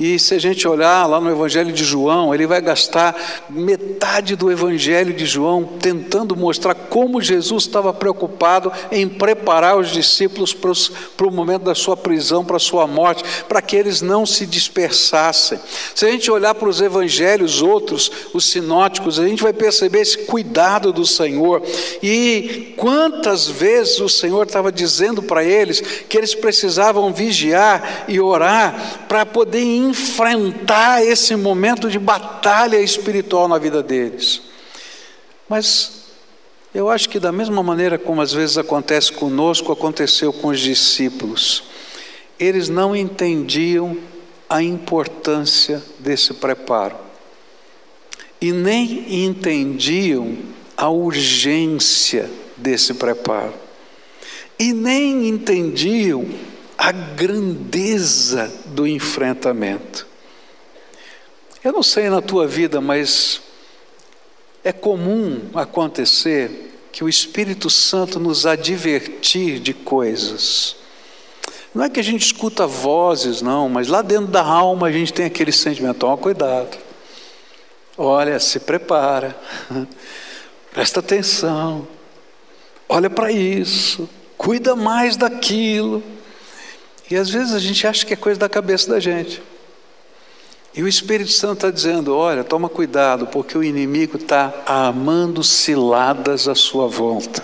e 0.00 0.18
se 0.18 0.32
a 0.32 0.38
gente 0.38 0.66
olhar 0.66 1.04
lá 1.04 1.20
no 1.20 1.30
Evangelho 1.30 1.70
de 1.74 1.84
João, 1.84 2.34
ele 2.34 2.46
vai 2.46 2.58
gastar 2.62 3.14
metade 3.50 4.34
do 4.34 4.50
Evangelho 4.50 5.12
de 5.12 5.26
João 5.26 5.62
tentando 5.78 6.34
mostrar 6.34 6.74
como 6.74 7.20
Jesus 7.20 7.64
estava 7.64 7.92
preocupado 7.92 8.72
em 8.90 9.06
preparar 9.06 9.76
os 9.76 9.90
discípulos 9.90 10.54
para, 10.54 11.26
o 11.26 11.30
momento 11.30 11.64
da 11.64 11.74
sua 11.74 11.98
prisão, 11.98 12.42
para 12.42 12.56
a 12.56 12.60
sua 12.60 12.86
morte, 12.86 13.22
para 13.46 13.60
que 13.60 13.76
eles 13.76 14.00
não 14.00 14.24
se 14.24 14.46
dispersassem. 14.46 15.60
Se 15.94 16.06
a 16.06 16.10
gente 16.10 16.30
olhar 16.30 16.54
para 16.54 16.70
os 16.70 16.80
evangelhos 16.80 17.60
outros, 17.60 18.10
os 18.32 18.46
sinóticos, 18.46 19.18
a 19.18 19.28
gente 19.28 19.42
vai 19.42 19.52
perceber 19.52 20.00
esse 20.00 20.16
cuidado 20.24 20.94
do 20.94 21.04
Senhor. 21.04 21.62
E 22.02 22.72
quantas 22.74 23.48
vezes 23.48 24.00
o 24.00 24.08
Senhor 24.08 24.46
estava 24.46 24.72
dizendo 24.72 25.22
para 25.22 25.44
eles 25.44 25.82
que 26.08 26.16
eles 26.16 26.34
precisavam 26.34 27.12
vigiar 27.12 28.06
e 28.08 28.18
orar 28.18 29.04
para 29.06 29.26
poder 29.26 29.60
enfrentar 29.90 31.04
esse 31.04 31.36
momento 31.36 31.90
de 31.90 31.98
batalha 31.98 32.80
espiritual 32.80 33.46
na 33.46 33.58
vida 33.58 33.82
deles. 33.82 34.40
Mas 35.48 36.06
eu 36.74 36.88
acho 36.88 37.08
que, 37.08 37.18
da 37.18 37.32
mesma 37.32 37.62
maneira 37.62 37.98
como 37.98 38.22
às 38.22 38.32
vezes 38.32 38.56
acontece 38.56 39.12
conosco, 39.12 39.72
aconteceu 39.72 40.32
com 40.32 40.48
os 40.48 40.60
discípulos. 40.60 41.64
Eles 42.38 42.68
não 42.68 42.94
entendiam 42.94 43.96
a 44.48 44.62
importância 44.62 45.82
desse 45.98 46.34
preparo 46.34 46.96
e 48.40 48.52
nem 48.52 49.24
entendiam 49.26 50.36
a 50.76 50.88
urgência 50.88 52.30
desse 52.56 52.94
preparo 52.94 53.52
e 54.58 54.72
nem 54.72 55.28
entendiam 55.28 56.26
a 56.80 56.92
grandeza 56.92 58.50
do 58.64 58.86
enfrentamento. 58.86 60.06
Eu 61.62 61.74
não 61.74 61.82
sei 61.82 62.08
na 62.08 62.22
tua 62.22 62.46
vida, 62.46 62.80
mas 62.80 63.42
é 64.64 64.72
comum 64.72 65.42
acontecer 65.52 66.72
que 66.90 67.04
o 67.04 67.08
Espírito 67.08 67.68
Santo 67.68 68.18
nos 68.18 68.46
advertir 68.46 69.60
de 69.60 69.74
coisas. 69.74 70.74
Não 71.74 71.84
é 71.84 71.90
que 71.90 72.00
a 72.00 72.02
gente 72.02 72.24
escuta 72.24 72.66
vozes, 72.66 73.42
não, 73.42 73.68
mas 73.68 73.86
lá 73.86 74.00
dentro 74.00 74.28
da 74.28 74.42
alma 74.42 74.86
a 74.86 74.92
gente 74.92 75.12
tem 75.12 75.26
aquele 75.26 75.52
sentimento: 75.52 75.98
toma 75.98 76.16
cuidado, 76.16 76.78
olha, 77.98 78.40
se 78.40 78.58
prepara, 78.58 79.38
presta 80.72 81.00
atenção, 81.00 81.86
olha 82.88 83.10
para 83.10 83.30
isso, 83.30 84.08
cuida 84.38 84.74
mais 84.74 85.14
daquilo. 85.18 86.02
E 87.10 87.16
às 87.16 87.28
vezes 87.28 87.52
a 87.52 87.58
gente 87.58 87.86
acha 87.86 88.06
que 88.06 88.14
é 88.14 88.16
coisa 88.16 88.38
da 88.38 88.48
cabeça 88.48 88.88
da 88.88 89.00
gente. 89.00 89.42
E 90.72 90.82
o 90.82 90.88
Espírito 90.88 91.32
Santo 91.32 91.54
está 91.54 91.70
dizendo: 91.70 92.14
olha, 92.14 92.44
toma 92.44 92.68
cuidado, 92.68 93.26
porque 93.26 93.58
o 93.58 93.64
inimigo 93.64 94.16
está 94.16 94.54
amando 94.64 95.42
ciladas 95.42 96.46
à 96.46 96.54
sua 96.54 96.86
volta. 96.86 97.42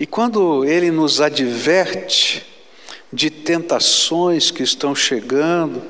E 0.00 0.06
quando 0.06 0.64
ele 0.64 0.90
nos 0.90 1.20
adverte 1.20 2.44
de 3.12 3.30
tentações 3.30 4.50
que 4.50 4.64
estão 4.64 4.96
chegando, 4.96 5.82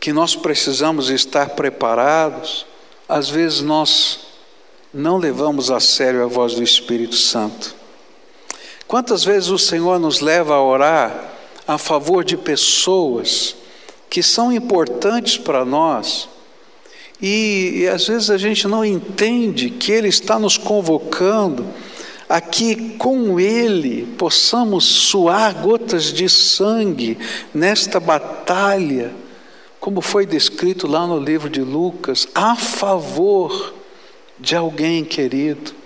que 0.00 0.12
nós 0.12 0.34
precisamos 0.34 1.08
estar 1.08 1.50
preparados, 1.50 2.66
às 3.08 3.28
vezes 3.28 3.60
nós 3.60 4.20
não 4.92 5.18
levamos 5.18 5.70
a 5.70 5.78
sério 5.78 6.24
a 6.24 6.26
voz 6.26 6.54
do 6.54 6.64
Espírito 6.64 7.14
Santo. 7.14 7.83
Quantas 8.94 9.24
vezes 9.24 9.48
o 9.48 9.58
Senhor 9.58 9.98
nos 9.98 10.20
leva 10.20 10.54
a 10.54 10.62
orar 10.62 11.32
a 11.66 11.76
favor 11.76 12.22
de 12.22 12.36
pessoas 12.36 13.56
que 14.08 14.22
são 14.22 14.52
importantes 14.52 15.36
para 15.36 15.64
nós 15.64 16.28
e, 17.20 17.78
e 17.78 17.88
às 17.88 18.06
vezes 18.06 18.30
a 18.30 18.38
gente 18.38 18.68
não 18.68 18.84
entende 18.84 19.68
que 19.68 19.90
Ele 19.90 20.06
está 20.06 20.38
nos 20.38 20.56
convocando 20.56 21.66
a 22.28 22.40
que 22.40 22.90
com 22.96 23.40
Ele 23.40 24.06
possamos 24.16 24.84
suar 24.84 25.54
gotas 25.54 26.12
de 26.12 26.28
sangue 26.28 27.18
nesta 27.52 27.98
batalha, 27.98 29.12
como 29.80 30.00
foi 30.00 30.24
descrito 30.24 30.86
lá 30.86 31.04
no 31.04 31.18
livro 31.18 31.50
de 31.50 31.62
Lucas, 31.62 32.28
a 32.32 32.54
favor 32.54 33.74
de 34.38 34.54
alguém 34.54 35.04
querido. 35.04 35.82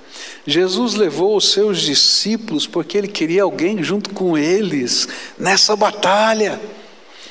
Jesus 0.48 0.94
levou 0.94 1.36
os 1.36 1.52
seus 1.52 1.82
discípulos 1.82 2.66
porque 2.66 2.96
ele 2.96 3.06
queria 3.06 3.42
alguém 3.42 3.82
junto 3.82 4.14
com 4.14 4.36
eles 4.38 5.06
nessa 5.38 5.76
batalha. 5.76 6.58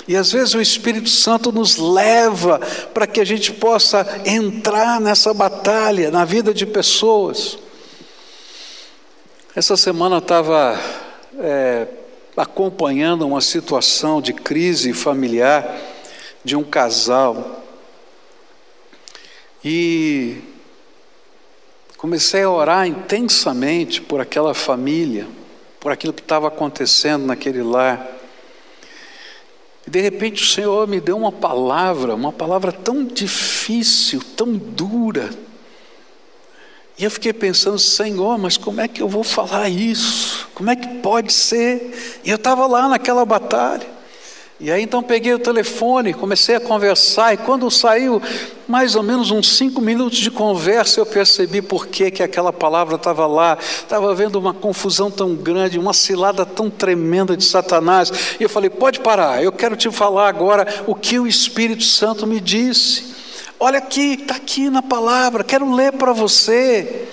E 0.07 0.15
às 0.15 0.31
vezes 0.31 0.53
o 0.53 0.61
Espírito 0.61 1.09
Santo 1.09 1.51
nos 1.51 1.77
leva 1.77 2.59
para 2.93 3.07
que 3.07 3.19
a 3.19 3.25
gente 3.25 3.51
possa 3.51 4.21
entrar 4.23 5.01
nessa 5.01 5.33
batalha 5.33 6.11
na 6.11 6.25
vida 6.25 6.53
de 6.53 6.63
pessoas. 6.63 7.57
Essa 9.55 9.75
semana 9.75 10.17
eu 10.17 10.19
estava 10.19 10.79
é, 11.39 11.87
acompanhando 12.37 13.25
uma 13.25 13.41
situação 13.41 14.21
de 14.21 14.31
crise 14.31 14.93
familiar 14.93 15.75
de 16.43 16.55
um 16.55 16.63
casal. 16.63 17.63
E 19.65 20.56
Comecei 21.97 22.43
a 22.43 22.49
orar 22.49 22.87
intensamente 22.87 24.01
por 24.01 24.21
aquela 24.21 24.53
família, 24.53 25.27
por 25.79 25.91
aquilo 25.91 26.13
que 26.13 26.21
estava 26.21 26.47
acontecendo 26.47 27.25
naquele 27.25 27.63
lar. 27.63 28.07
E 29.85 29.89
de 29.89 29.99
repente 29.99 30.43
o 30.43 30.45
Senhor 30.45 30.87
me 30.87 30.99
deu 31.01 31.17
uma 31.17 31.31
palavra, 31.31 32.13
uma 32.13 32.31
palavra 32.31 32.71
tão 32.71 33.03
difícil, 33.03 34.21
tão 34.35 34.53
dura. 34.53 35.29
E 36.99 37.03
eu 37.03 37.09
fiquei 37.09 37.33
pensando, 37.33 37.79
Senhor, 37.79 38.37
mas 38.37 38.57
como 38.57 38.79
é 38.79 38.87
que 38.87 39.01
eu 39.01 39.07
vou 39.07 39.23
falar 39.23 39.67
isso? 39.69 40.49
Como 40.53 40.69
é 40.69 40.75
que 40.75 40.87
pode 40.99 41.33
ser? 41.33 42.19
E 42.23 42.29
eu 42.29 42.35
estava 42.35 42.67
lá 42.67 42.87
naquela 42.87 43.25
batalha. 43.25 43.96
E 44.59 44.71
aí 44.71 44.81
então 44.81 45.03
peguei 45.03 45.35
o 45.35 45.39
telefone, 45.39 46.15
comecei 46.15 46.55
a 46.55 46.59
conversar, 46.59 47.31
e 47.31 47.37
quando 47.37 47.69
saiu 47.69 48.19
mais 48.67 48.95
ou 48.95 49.03
menos 49.03 49.29
uns 49.29 49.55
cinco 49.55 49.79
minutos 49.79 50.17
de 50.17 50.31
conversa, 50.31 50.99
eu 50.99 51.05
percebi 51.05 51.61
por 51.61 51.85
que, 51.85 52.09
que 52.09 52.23
aquela 52.23 52.51
palavra 52.51 52.95
estava 52.95 53.27
lá. 53.27 53.55
Estava 53.61 54.15
vendo 54.15 54.37
uma 54.37 54.55
confusão 54.55 55.11
tão 55.11 55.35
grande, 55.35 55.77
uma 55.77 55.93
cilada 55.93 56.43
tão 56.43 56.71
tremenda 56.71 57.37
de 57.37 57.45
Satanás. 57.45 58.11
E 58.39 58.43
eu 58.43 58.49
falei: 58.49 58.69
pode 58.69 58.99
parar, 58.99 59.43
eu 59.43 59.51
quero 59.51 59.75
te 59.75 59.91
falar 59.91 60.27
agora 60.27 60.65
o 60.87 60.95
que 60.95 61.19
o 61.19 61.27
Espírito 61.27 61.83
Santo 61.83 62.25
me 62.25 62.39
disse. 62.39 63.15
Olha 63.59 63.77
aqui, 63.77 64.13
está 64.13 64.35
aqui 64.35 64.71
na 64.71 64.81
palavra, 64.81 65.43
quero 65.43 65.71
ler 65.71 65.93
para 65.93 66.13
você. 66.13 67.07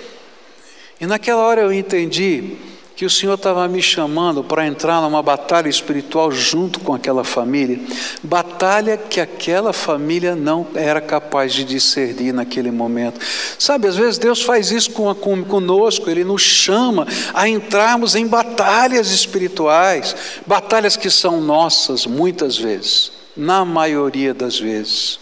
E 0.99 1.05
naquela 1.05 1.41
hora 1.41 1.61
eu 1.61 1.71
entendi 1.71 2.57
que 2.95 3.05
o 3.05 3.09
Senhor 3.09 3.33
estava 3.33 3.67
me 3.67 3.81
chamando 3.81 4.41
para 4.41 4.65
entrar 4.65 5.01
numa 5.01 5.21
batalha 5.21 5.67
espiritual 5.67 6.31
junto 6.31 6.79
com 6.79 6.93
aquela 6.93 7.25
família, 7.25 7.79
batalha 8.23 8.97
que 8.97 9.19
aquela 9.19 9.73
família 9.73 10.33
não 10.33 10.65
era 10.73 11.01
capaz 11.01 11.53
de 11.53 11.65
discernir 11.65 12.33
naquele 12.33 12.71
momento. 12.71 13.19
Sabe, 13.59 13.89
às 13.89 13.97
vezes 13.97 14.17
Deus 14.17 14.41
faz 14.41 14.71
isso 14.71 14.91
com, 14.91 15.13
com, 15.13 15.43
conosco, 15.43 16.09
Ele 16.09 16.23
nos 16.23 16.41
chama 16.41 17.05
a 17.33 17.49
entrarmos 17.49 18.15
em 18.15 18.25
batalhas 18.25 19.11
espirituais, 19.11 20.15
batalhas 20.47 20.95
que 20.95 21.09
são 21.09 21.41
nossas 21.41 22.05
muitas 22.05 22.57
vezes, 22.57 23.11
na 23.35 23.65
maioria 23.65 24.33
das 24.33 24.57
vezes, 24.57 25.19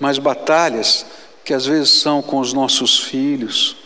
mas 0.00 0.18
batalhas 0.18 1.04
que 1.44 1.52
às 1.52 1.66
vezes 1.66 1.90
são 1.90 2.22
com 2.22 2.40
os 2.40 2.54
nossos 2.54 2.98
filhos, 2.98 3.83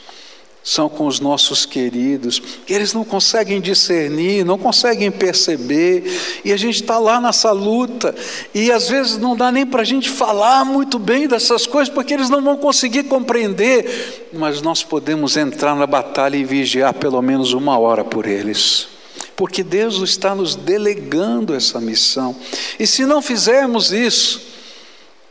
são 0.68 0.87
com 0.87 1.06
os 1.06 1.18
nossos 1.18 1.64
queridos, 1.64 2.42
e 2.68 2.75
eles 2.75 2.92
não 2.92 3.02
conseguem 3.02 3.58
discernir, 3.58 4.44
não 4.44 4.58
conseguem 4.58 5.10
perceber, 5.10 6.04
e 6.44 6.52
a 6.52 6.58
gente 6.58 6.82
está 6.82 6.98
lá 6.98 7.18
nessa 7.22 7.52
luta, 7.52 8.14
e 8.54 8.70
às 8.70 8.87
vezes 8.87 9.16
não 9.16 9.34
dá 9.34 9.50
nem 9.50 9.64
para 9.64 9.80
a 9.80 9.84
gente 9.84 10.10
falar 10.10 10.66
muito 10.66 10.98
bem 10.98 11.26
dessas 11.26 11.66
coisas, 11.66 11.88
porque 11.88 12.12
eles 12.12 12.28
não 12.28 12.42
vão 12.42 12.58
conseguir 12.58 13.04
compreender, 13.04 14.28
mas 14.30 14.60
nós 14.60 14.82
podemos 14.82 15.38
entrar 15.38 15.75
na 15.75 15.87
batalha 15.87 16.37
e 16.37 16.44
vigiar 16.44 16.92
pelo 16.92 17.22
menos 17.22 17.54
uma 17.54 17.78
hora 17.78 18.04
por 18.04 18.26
eles. 18.26 18.88
Porque 19.34 19.62
Deus 19.62 20.02
está 20.02 20.34
nos 20.34 20.54
delegando 20.54 21.54
essa 21.54 21.80
missão. 21.80 22.37
E 22.78 22.87
se 22.87 23.06
não 23.06 23.22
fizermos 23.22 23.90
isso, 23.90 24.42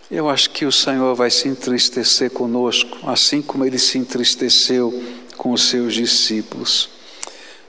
eu 0.10 0.30
acho 0.30 0.50
que 0.50 0.66
o 0.66 0.72
Senhor 0.72 1.14
vai 1.14 1.30
se 1.30 1.48
entristecer 1.48 2.32
conosco, 2.32 2.98
assim 3.06 3.40
como 3.40 3.66
ele 3.66 3.78
se 3.78 4.00
entristeceu 4.00 5.18
com 5.38 5.52
os 5.52 5.70
seus 5.70 5.94
discípulos. 5.94 6.90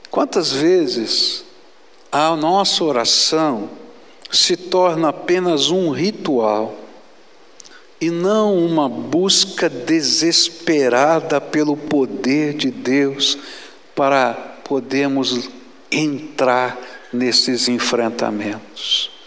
Quantas 0.09 0.51
vezes 0.51 1.45
a 2.11 2.35
nossa 2.35 2.83
oração 2.83 3.69
se 4.31 4.57
torna 4.57 5.09
apenas 5.09 5.69
um 5.69 5.91
ritual 5.91 6.75
e 8.01 8.09
não 8.09 8.57
uma 8.57 8.87
busca 8.87 9.69
desesperada 9.69 11.41
pelo 11.41 11.75
poder 11.75 12.53
de 12.53 12.71
Deus 12.71 13.37
para 13.95 14.33
podermos 14.63 15.49
entrar 15.91 16.79
nesses 17.11 17.67
enfrentamentos. 17.67 19.18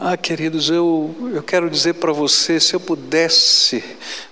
Ah, 0.00 0.16
queridos, 0.16 0.70
eu, 0.70 1.12
eu 1.34 1.42
quero 1.42 1.68
dizer 1.68 1.94
para 1.94 2.12
você, 2.12 2.60
se 2.60 2.72
eu 2.72 2.78
pudesse, 2.78 3.82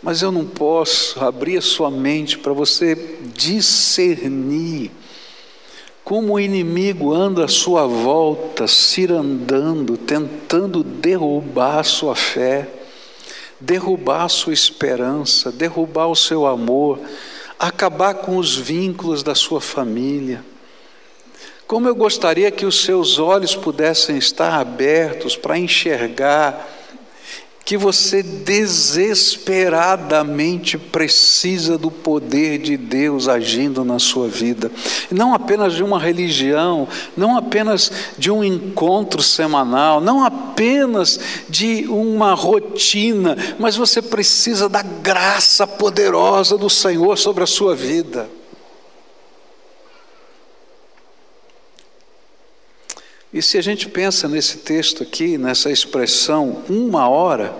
mas 0.01 0.23
eu 0.23 0.31
não 0.31 0.47
posso, 0.47 1.19
abrir 1.19 1.57
a 1.57 1.61
sua 1.61 1.91
mente 1.91 2.39
para 2.39 2.53
você 2.53 3.19
discernir 3.35 4.93
como 6.05 6.35
o 6.35 6.41
inimigo 6.41 7.13
anda 7.13 7.47
à 7.47 7.49
sua 7.49 7.85
volta, 7.85 8.69
cirandando, 8.69 9.97
tentando 9.97 10.85
derrubar 10.85 11.81
a 11.81 11.83
sua 11.83 12.15
fé, 12.15 12.69
derrubar 13.61 14.27
a 14.27 14.29
sua 14.29 14.53
esperança, 14.53 15.51
derrubar 15.51 16.07
o 16.07 16.15
seu 16.15 16.47
amor, 16.47 17.01
acabar 17.59 18.15
com 18.15 18.37
os 18.37 18.57
vínculos 18.57 19.25
da 19.25 19.35
sua 19.35 19.61
família. 19.61 20.45
Como 21.67 21.89
eu 21.89 21.95
gostaria 21.95 22.51
que 22.51 22.65
os 22.65 22.85
seus 22.85 23.19
olhos 23.19 23.57
pudessem 23.57 24.17
estar 24.17 24.55
abertos 24.55 25.37
para 25.37 25.59
enxergar 25.59 26.77
que 27.67 27.77
você 27.77 28.23
desesperadamente 28.23 30.79
precisa 30.79 31.77
do 31.77 31.91
poder 31.91 32.59
de 32.59 32.77
Deus 32.77 33.27
agindo 33.27 33.85
na 33.85 33.99
sua 33.99 34.29
vida. 34.29 34.71
Não 35.11 35.35
apenas 35.35 35.73
de 35.73 35.83
uma 35.83 35.99
religião, 35.99 36.87
não 37.17 37.37
apenas 37.37 37.91
de 38.17 38.31
um 38.31 38.45
encontro 38.45 39.21
semanal, 39.21 40.01
não 40.01 40.25
apenas 40.25 41.19
de 41.49 41.89
uma 41.89 42.35
rotina, 42.35 43.37
mas 43.59 43.75
você 43.75 44.01
precisa 44.01 44.69
da 44.69 44.83
graça 44.83 45.67
poderosa 45.67 46.57
do 46.57 46.71
Senhor 46.71 47.19
sobre 47.19 47.43
a 47.43 47.49
sua 47.49 47.75
vida. 47.75 48.31
E 53.33 53.43
se 53.43 53.59
a 53.59 53.61
gente 53.61 53.89
pensa 53.89 54.29
nesse 54.29 54.59
texto 54.59 55.03
aqui, 55.03 55.37
nessa 55.37 55.71
expressão, 55.71 56.63
uma 56.69 57.09
hora, 57.09 57.57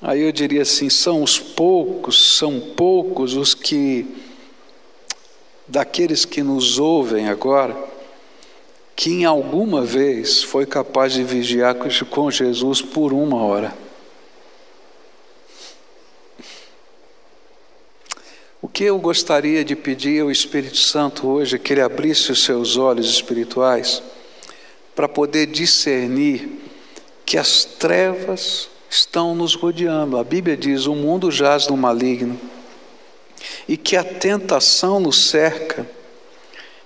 aí 0.00 0.22
eu 0.22 0.32
diria 0.32 0.62
assim: 0.62 0.88
são 0.88 1.22
os 1.22 1.38
poucos, 1.38 2.36
são 2.36 2.58
poucos 2.74 3.34
os 3.34 3.54
que, 3.54 4.06
daqueles 5.68 6.24
que 6.24 6.42
nos 6.42 6.78
ouvem 6.78 7.28
agora, 7.28 7.76
que 8.96 9.10
em 9.10 9.24
alguma 9.24 9.84
vez 9.84 10.42
foi 10.42 10.64
capaz 10.64 11.12
de 11.12 11.22
vigiar 11.22 11.76
com 12.10 12.30
Jesus 12.30 12.80
por 12.80 13.12
uma 13.12 13.42
hora. 13.42 13.81
Que 18.72 18.84
eu 18.84 18.98
gostaria 18.98 19.64
de 19.64 19.76
pedir 19.76 20.22
ao 20.22 20.30
Espírito 20.30 20.78
Santo 20.78 21.28
hoje 21.28 21.58
que 21.58 21.74
ele 21.74 21.82
abrisse 21.82 22.32
os 22.32 22.42
seus 22.42 22.76
olhos 22.76 23.08
espirituais 23.10 24.02
para 24.96 25.08
poder 25.08 25.46
discernir 25.46 26.48
que 27.26 27.36
as 27.36 27.64
trevas 27.64 28.68
estão 28.88 29.34
nos 29.34 29.54
rodeando. 29.54 30.16
A 30.16 30.24
Bíblia 30.24 30.56
diz: 30.56 30.86
o 30.86 30.94
mundo 30.94 31.30
jaz 31.30 31.68
no 31.68 31.76
maligno 31.76 32.38
e 33.68 33.76
que 33.76 33.96
a 33.96 34.04
tentação 34.04 34.98
nos 34.98 35.28
cerca 35.28 35.86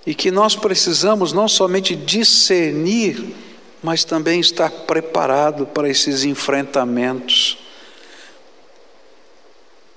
e 0.05 0.13
que 0.13 0.31
nós 0.31 0.55
precisamos 0.55 1.31
não 1.31 1.47
somente 1.47 1.95
discernir, 1.95 3.33
mas 3.81 4.03
também 4.03 4.39
estar 4.39 4.69
preparado 4.69 5.65
para 5.65 5.89
esses 5.89 6.23
enfrentamentos 6.23 7.66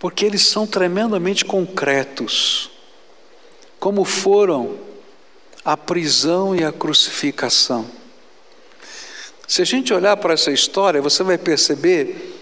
porque 0.01 0.25
eles 0.25 0.47
são 0.47 0.67
tremendamente 0.67 1.45
concretos, 1.45 2.71
como 3.79 4.03
foram 4.03 4.79
a 5.63 5.77
prisão 5.77 6.57
e 6.57 6.65
a 6.65 6.73
crucificação. 6.73 7.87
Se 9.47 9.61
a 9.61 9.65
gente 9.65 9.93
olhar 9.93 10.17
para 10.17 10.33
essa 10.33 10.51
história, 10.51 11.03
você 11.03 11.23
vai 11.23 11.37
perceber 11.37 12.41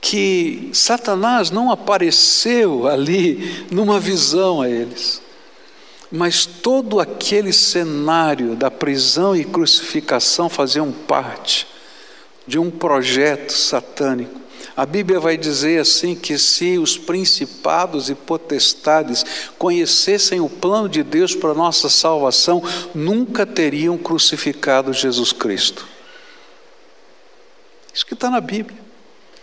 que 0.00 0.70
Satanás 0.72 1.50
não 1.50 1.70
apareceu 1.70 2.86
ali 2.86 3.66
numa 3.70 4.00
visão 4.00 4.62
a 4.62 4.70
eles, 4.70 5.20
mas 6.10 6.46
todo 6.46 7.00
aquele 7.00 7.52
cenário 7.52 8.56
da 8.56 8.70
prisão 8.70 9.36
e 9.36 9.44
crucificação 9.44 10.48
faziam 10.48 10.90
parte 10.90 11.66
de 12.46 12.58
um 12.58 12.70
projeto 12.70 13.52
satânico 13.52 14.47
a 14.78 14.86
Bíblia 14.86 15.18
vai 15.18 15.36
dizer 15.36 15.80
assim 15.80 16.14
que 16.14 16.38
se 16.38 16.78
os 16.78 16.96
principados 16.96 18.08
e 18.08 18.14
potestades 18.14 19.24
conhecessem 19.58 20.38
o 20.38 20.48
plano 20.48 20.88
de 20.88 21.02
Deus 21.02 21.34
para 21.34 21.52
nossa 21.52 21.88
salvação, 21.88 22.62
nunca 22.94 23.44
teriam 23.44 23.98
crucificado 23.98 24.92
Jesus 24.92 25.32
Cristo. 25.32 25.84
Isso 27.92 28.06
que 28.06 28.14
está 28.14 28.30
na 28.30 28.40
Bíblia. 28.40 28.78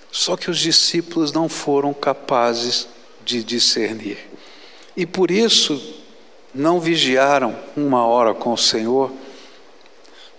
Só 0.10 0.38
que 0.38 0.50
os 0.50 0.58
discípulos 0.58 1.34
não 1.34 1.50
foram 1.50 1.94
capazes 1.94 2.88
de 3.26 3.44
discernir. 3.44 4.18
E 4.96 5.06
por 5.06 5.30
isso 5.30 6.02
não 6.54 6.80
vigiaram 6.80 7.60
uma 7.76 8.06
hora 8.06 8.34
com 8.34 8.54
o 8.54 8.58
Senhor. 8.58 9.12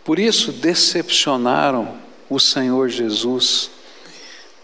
Por 0.02 0.18
isso 0.18 0.52
decepcionaram 0.52 1.98
o 2.30 2.40
Senhor 2.40 2.88
Jesus. 2.88 3.75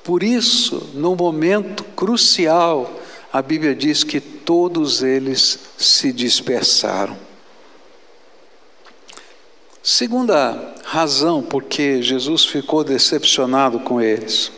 Por 0.04 0.22
isso, 0.22 0.90
no 0.94 1.14
momento 1.14 1.84
crucial, 1.96 2.90
a 3.32 3.40
Bíblia 3.40 3.74
diz 3.74 4.02
que 4.02 4.20
todos 4.20 5.02
eles 5.02 5.58
se 5.78 6.12
dispersaram. 6.12 7.16
Segunda 9.82 10.74
razão 10.84 11.42
por 11.42 11.64
que 11.64 12.02
Jesus 12.02 12.44
ficou 12.44 12.84
decepcionado 12.84 13.80
com 13.80 14.00
eles 14.00 14.52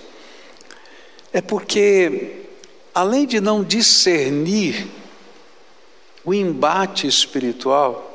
é 1.32 1.40
porque, 1.40 2.46
além 2.94 3.26
de 3.26 3.40
não 3.40 3.64
discernir 3.64 4.86
o 6.24 6.32
embate 6.32 7.06
espiritual, 7.06 8.13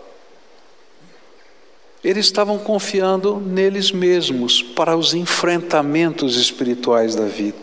Eles 2.03 2.25
estavam 2.25 2.57
confiando 2.57 3.39
neles 3.39 3.91
mesmos 3.91 4.61
para 4.61 4.95
os 4.95 5.13
enfrentamentos 5.13 6.37
espirituais 6.37 7.13
da 7.13 7.25
vida. 7.25 7.57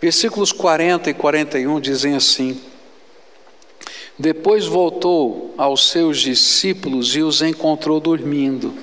Versículos 0.00 0.50
40 0.50 1.10
e 1.10 1.14
41 1.14 1.80
dizem 1.80 2.16
assim: 2.16 2.60
Depois 4.18 4.66
voltou 4.66 5.54
aos 5.56 5.90
seus 5.90 6.18
discípulos 6.18 7.14
e 7.14 7.22
os 7.22 7.40
encontrou 7.40 8.00
dormindo. 8.00 8.74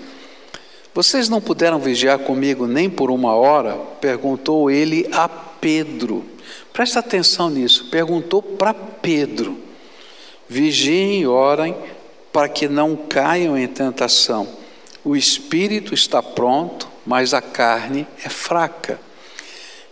Vocês 0.94 1.30
não 1.30 1.40
puderam 1.40 1.80
vigiar 1.80 2.20
comigo 2.20 2.66
nem 2.68 2.90
por 2.90 3.12
uma 3.12 3.36
hora? 3.36 3.76
perguntou 4.00 4.72
ele 4.72 5.08
a 5.12 5.28
Pedro. 5.28 6.26
Presta 6.74 7.00
atenção 7.00 7.50
nisso. 7.50 7.90
Perguntou 7.90 8.42
para 8.42 8.74
Pedro. 8.74 9.58
Vigiem 10.50 11.22
e 11.22 11.28
orem 11.28 11.76
para 12.32 12.48
que 12.50 12.68
não 12.68 12.96
caiam 12.96 13.58
em 13.58 13.68
tentação. 13.68 14.48
O 15.04 15.16
espírito 15.16 15.94
está 15.94 16.22
pronto, 16.22 16.88
mas 17.06 17.34
a 17.34 17.42
carne 17.42 18.08
é 18.24 18.30
fraca. 18.30 19.00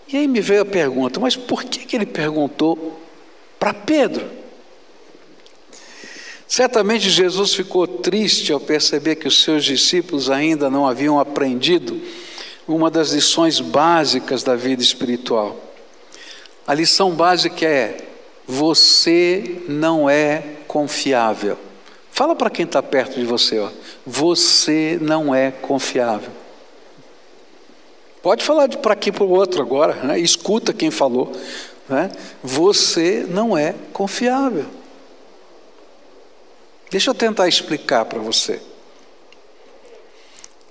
E 0.08 0.18
aí 0.18 0.28
me 0.28 0.42
veio 0.42 0.62
a 0.62 0.66
pergunta: 0.66 1.20
mas 1.20 1.36
por 1.36 1.64
que, 1.64 1.86
que 1.86 1.96
ele 1.96 2.06
perguntou 2.06 3.00
para 3.60 3.74
Pedro? 3.74 4.40
Certamente 6.48 7.10
Jesus 7.10 7.54
ficou 7.54 7.88
triste 7.88 8.52
ao 8.52 8.60
perceber 8.60 9.18
que 9.18 9.28
os 9.28 9.44
seus 9.44 9.64
discípulos 9.64 10.32
ainda 10.32 10.68
não 10.68 10.88
haviam 10.88 11.20
aprendido 11.20 12.02
uma 12.68 12.90
das 12.90 13.12
lições 13.12 13.60
básicas 13.60 14.42
da 14.42 14.56
vida 14.56 14.82
espiritual. 14.82 15.60
A 16.66 16.74
lição 16.74 17.12
básica 17.12 17.66
é: 17.66 17.98
você 18.48 19.62
não 19.68 20.10
é 20.10 20.44
confiável. 20.68 21.69
Fala 22.20 22.36
para 22.36 22.50
quem 22.50 22.66
está 22.66 22.84
perto 22.84 23.18
de 23.18 23.26
você, 23.26 23.58
ó. 23.60 23.70
Você 24.06 25.00
não 25.02 25.34
é 25.34 25.52
confiável. 25.52 26.30
Pode 28.22 28.44
falar 28.44 28.68
para 28.68 28.92
aqui 28.92 29.10
para 29.10 29.24
o 29.24 29.30
outro 29.30 29.62
agora, 29.62 29.94
né? 30.04 30.20
escuta 30.20 30.74
quem 30.74 30.92
falou. 30.92 31.32
Né? 31.88 32.12
Você 32.44 33.26
não 33.30 33.58
é 33.58 33.74
confiável. 33.94 34.66
Deixa 36.92 37.10
eu 37.10 37.14
tentar 37.14 37.48
explicar 37.48 38.04
para 38.04 38.20
você. 38.20 38.62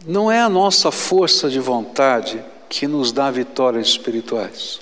Não 0.06 0.30
é 0.30 0.42
a 0.42 0.50
nossa 0.50 0.90
força 0.90 1.48
de 1.48 1.60
vontade 1.60 2.44
que 2.68 2.86
nos 2.86 3.10
dá 3.10 3.30
vitórias 3.30 3.86
espirituais. 3.86 4.80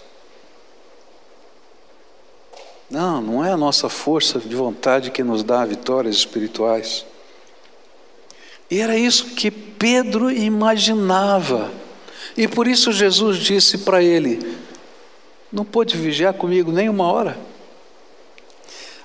Não, 2.90 3.20
não 3.20 3.44
é 3.44 3.52
a 3.52 3.56
nossa 3.56 3.88
força 3.88 4.38
de 4.38 4.54
vontade 4.54 5.10
que 5.10 5.22
nos 5.22 5.42
dá 5.42 5.64
vitórias 5.64 6.16
espirituais. 6.16 7.04
E 8.70 8.80
era 8.80 8.96
isso 8.96 9.26
que 9.34 9.50
Pedro 9.50 10.30
imaginava. 10.30 11.70
E 12.36 12.46
por 12.46 12.66
isso 12.66 12.92
Jesus 12.92 13.38
disse 13.38 13.78
para 13.78 14.02
ele: 14.02 14.56
Não 15.52 15.64
pôde 15.64 15.96
vigiar 15.96 16.34
comigo 16.34 16.70
nem 16.70 16.88
uma 16.88 17.10
hora. 17.10 17.38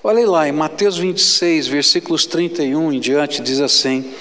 Olha 0.03 0.27
lá, 0.29 0.47
em 0.47 0.51
Mateus 0.51 0.97
26, 0.97 1.67
versículos 1.67 2.25
31 2.25 2.93
em 2.93 2.99
diante, 2.99 3.41
diz 3.41 3.59
assim: 3.59 4.13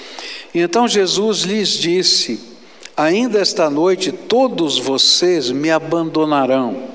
então 0.53 0.87
Jesus 0.87 1.41
lhes 1.41 1.69
disse: 1.69 2.39
Ainda 2.95 3.39
esta 3.39 3.69
noite 3.69 4.11
todos 4.11 4.77
vocês 4.77 5.49
me 5.49 5.71
abandonarão. 5.71 6.90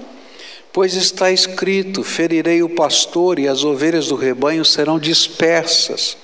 Pois 0.76 0.92
está 0.92 1.32
escrito: 1.32 2.04
ferirei 2.04 2.62
o 2.62 2.68
pastor 2.68 3.38
e 3.38 3.48
as 3.48 3.64
ovelhas 3.64 4.08
do 4.08 4.14
rebanho 4.14 4.62
serão 4.62 4.98
dispersas. 4.98 6.18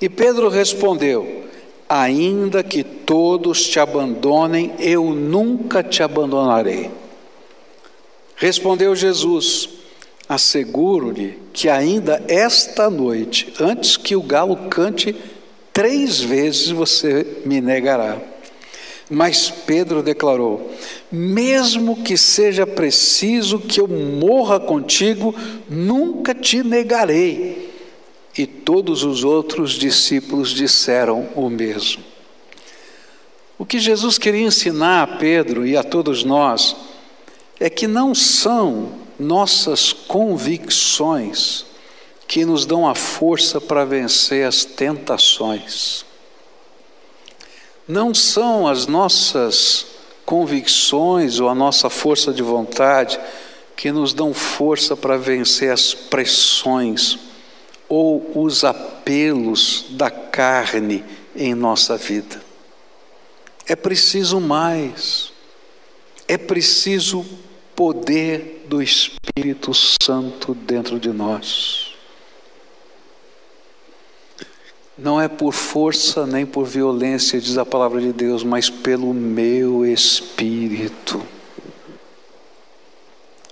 E 0.00 0.08
Pedro 0.08 0.48
respondeu: 0.48 1.46
Ainda 1.88 2.62
que 2.62 2.84
todos 2.84 3.66
te 3.66 3.80
abandonem, 3.80 4.72
eu 4.78 5.10
nunca 5.10 5.82
te 5.82 6.04
abandonarei. 6.04 6.88
Respondeu 8.36 8.94
Jesus: 8.94 9.68
Asseguro-lhe 10.28 11.36
que 11.52 11.68
ainda 11.68 12.22
esta 12.28 12.88
noite, 12.88 13.52
antes 13.58 13.96
que 13.96 14.14
o 14.14 14.22
galo 14.22 14.56
cante, 14.70 15.16
três 15.72 16.20
vezes 16.20 16.68
você 16.68 17.42
me 17.44 17.60
negará. 17.60 18.29
Mas 19.10 19.50
Pedro 19.50 20.04
declarou: 20.04 20.70
Mesmo 21.10 22.04
que 22.04 22.16
seja 22.16 22.64
preciso 22.64 23.58
que 23.58 23.80
eu 23.80 23.88
morra 23.88 24.60
contigo, 24.60 25.34
nunca 25.68 26.32
te 26.32 26.62
negarei. 26.62 27.68
E 28.38 28.46
todos 28.46 29.02
os 29.02 29.24
outros 29.24 29.72
discípulos 29.72 30.50
disseram 30.50 31.28
o 31.34 31.50
mesmo. 31.50 32.04
O 33.58 33.66
que 33.66 33.80
Jesus 33.80 34.16
queria 34.16 34.46
ensinar 34.46 35.02
a 35.02 35.06
Pedro 35.18 35.66
e 35.66 35.76
a 35.76 35.82
todos 35.82 36.22
nós 36.22 36.76
é 37.58 37.68
que 37.68 37.88
não 37.88 38.14
são 38.14 38.92
nossas 39.18 39.92
convicções 39.92 41.66
que 42.28 42.44
nos 42.44 42.64
dão 42.64 42.88
a 42.88 42.94
força 42.94 43.60
para 43.60 43.84
vencer 43.84 44.46
as 44.46 44.64
tentações 44.64 46.08
não 47.90 48.14
são 48.14 48.68
as 48.68 48.86
nossas 48.86 49.86
convicções 50.24 51.40
ou 51.40 51.48
a 51.48 51.54
nossa 51.54 51.90
força 51.90 52.32
de 52.32 52.42
vontade 52.42 53.18
que 53.76 53.90
nos 53.90 54.14
dão 54.14 54.32
força 54.32 54.96
para 54.96 55.18
vencer 55.18 55.72
as 55.72 55.92
pressões 55.92 57.18
ou 57.88 58.30
os 58.44 58.62
apelos 58.62 59.86
da 59.90 60.08
carne 60.08 61.04
em 61.34 61.52
nossa 61.52 61.96
vida. 61.96 62.40
É 63.66 63.74
preciso 63.74 64.40
mais, 64.40 65.32
é 66.28 66.38
preciso 66.38 67.26
poder 67.74 68.66
do 68.68 68.80
Espírito 68.80 69.72
Santo 69.74 70.54
dentro 70.54 71.00
de 71.00 71.10
nós. 71.10 71.89
Não 75.02 75.20
é 75.20 75.28
por 75.28 75.52
força 75.52 76.26
nem 76.26 76.44
por 76.44 76.66
violência, 76.66 77.40
diz 77.40 77.56
a 77.56 77.64
palavra 77.64 78.00
de 78.00 78.12
Deus, 78.12 78.44
mas 78.44 78.68
pelo 78.68 79.14
meu 79.14 79.86
espírito. 79.86 81.22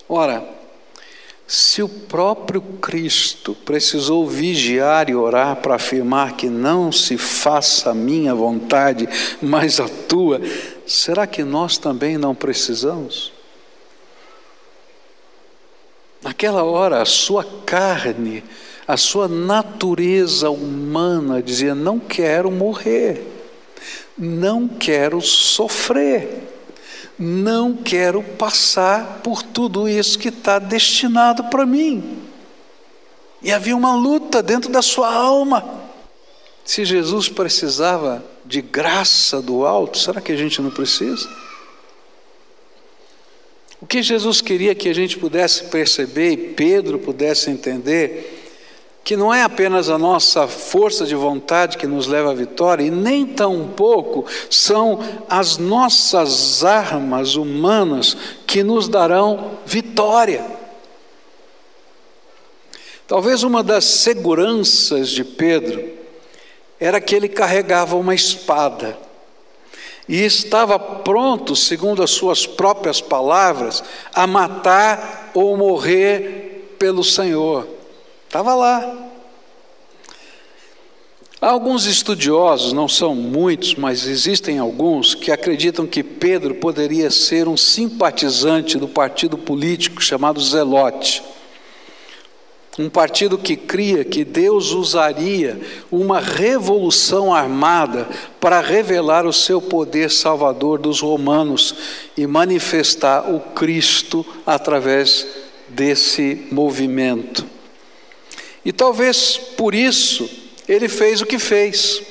Ora, 0.07 0.47
se 1.47 1.83
o 1.83 1.89
próprio 1.89 2.61
Cristo 2.61 3.55
precisou 3.55 4.27
vigiar 4.27 5.09
e 5.09 5.15
orar 5.15 5.57
para 5.57 5.77
afirmar 5.77 6.37
que 6.37 6.51
não 6.51 6.93
se 6.93 7.17
faça 7.17 7.91
a 7.91 7.95
minha 7.95 8.35
vontade, 8.35 9.09
mas 9.41 9.81
a 9.81 9.89
tua, 9.89 10.43
será 10.87 11.27
que 11.27 11.43
nós 11.43 11.79
também 11.79 12.19
não 12.19 12.35
precisamos? 12.35 13.33
Naquela 16.21 16.65
hora, 16.65 17.01
a 17.01 17.07
sua 17.07 17.45
carne 17.65 18.45
a 18.89 18.97
sua 18.97 19.29
natureza 19.29 20.49
humana 20.49 21.43
dizia: 21.43 21.75
não 21.75 21.99
quero 21.99 22.51
morrer, 22.51 23.23
não 24.17 24.67
quero 24.67 25.21
sofrer, 25.21 26.49
não 27.19 27.75
quero 27.75 28.23
passar 28.23 29.21
por 29.23 29.43
tudo 29.43 29.87
isso 29.87 30.19
que 30.19 30.31
está 30.31 30.59
destinado 30.59 31.45
para 31.45 31.67
mim. 31.67 32.23
E 33.43 33.53
havia 33.53 33.77
uma 33.77 33.95
luta 33.95 34.43
dentro 34.43 34.73
da 34.73 34.81
sua 34.81 35.13
alma. 35.15 35.87
Se 36.65 36.85
Jesus 36.85 37.29
precisava 37.29 38.25
de 38.45 38.63
graça 38.63 39.43
do 39.43 39.67
alto, 39.67 39.99
será 39.99 40.21
que 40.21 40.33
a 40.33 40.37
gente 40.37 40.63
não 40.63 40.71
precisa? 40.71 41.29
O 43.81 43.87
que 43.87 44.03
Jesus 44.03 44.41
queria 44.41 44.75
que 44.75 44.89
a 44.89 44.95
gente 44.95 45.19
pudesse 45.19 45.65
perceber 45.65 46.33
e 46.33 46.37
Pedro 46.37 46.99
pudesse 46.99 47.49
entender 47.49 48.38
que 49.09 49.17
não 49.17 49.33
é 49.33 49.43
apenas 49.43 49.89
a 49.89 49.97
nossa 49.97 50.47
força 50.47 51.07
de 51.07 51.15
vontade 51.15 51.79
que 51.79 51.87
nos 51.87 52.07
leva 52.07 52.31
à 52.31 52.35
vitória, 52.35 52.85
e 52.85 52.91
nem 52.91 53.25
tampouco 53.25 54.27
são 54.51 55.01
as 55.27 55.57
nossas 55.57 56.63
armas 56.63 57.35
humanas 57.35 58.15
que 58.47 58.63
nos 58.63 58.87
darão 58.87 59.53
vitória. 59.65 60.45
Talvez 63.07 63.43
uma 63.43 63.63
das 63.63 63.87
seguranças 63.87 65.09
de 65.09 65.25
Pedro 65.25 65.83
era 66.79 67.01
que 67.01 67.15
ele 67.15 67.31
carregava 67.31 67.97
uma 67.97 68.15
espada 68.15 68.95
e 70.07 70.23
estava 70.23 70.79
pronto, 70.79 71.57
segundo 71.57 72.03
as 72.03 72.11
suas 72.11 72.47
próprias 72.47 73.01
palavras, 73.01 73.83
a 74.13 74.27
matar 74.27 75.31
ou 75.33 75.57
morrer 75.57 76.75
pelo 76.79 77.03
Senhor. 77.03 77.78
Estava 78.29 78.55
lá. 78.55 79.09
Há 81.41 81.49
alguns 81.49 81.87
estudiosos, 81.87 82.75
não 82.75 82.87
são 82.87 83.15
muitos, 83.15 83.75
mas 83.75 84.07
existem 84.07 84.59
alguns, 84.59 85.15
que 85.15 85.33
acreditam 85.33 85.87
que 85.87 86.03
Pedro 86.03 86.57
poderia 86.57 87.11
ser 87.11 87.49
um 87.49 87.57
simpatizante 87.57 88.77
do 88.77 88.87
partido 88.87 89.39
político 89.39 90.03
chamado 90.03 90.43
Zelote. 90.43 91.23
um 92.79 92.91
partido 92.91 93.39
que 93.39 93.57
cria 93.57 94.05
que 94.05 94.25
Deus 94.25 94.73
usaria 94.73 95.59
uma 95.91 96.21
revolução 96.21 97.35
armada 97.35 98.07
para 98.39 98.61
revelar 98.61 99.27
o 99.27 99.33
seu 99.33 99.61
poder 99.61 100.11
salvador 100.11 100.79
dos 100.79 101.01
romanos 101.01 101.75
e 102.17 102.27
manifestar 102.27 103.35
o 103.35 103.41
Cristo 103.41 104.25
através 104.47 105.27
desse 105.69 106.47
movimento. 106.53 107.58
E 108.65 108.73
talvez 108.73 109.39
por 109.57 109.75
isso 109.75 110.29
ele 110.69 110.89
fez 110.89 111.21
o 111.21 111.27
que 111.27 111.39
fez. 111.39 112.03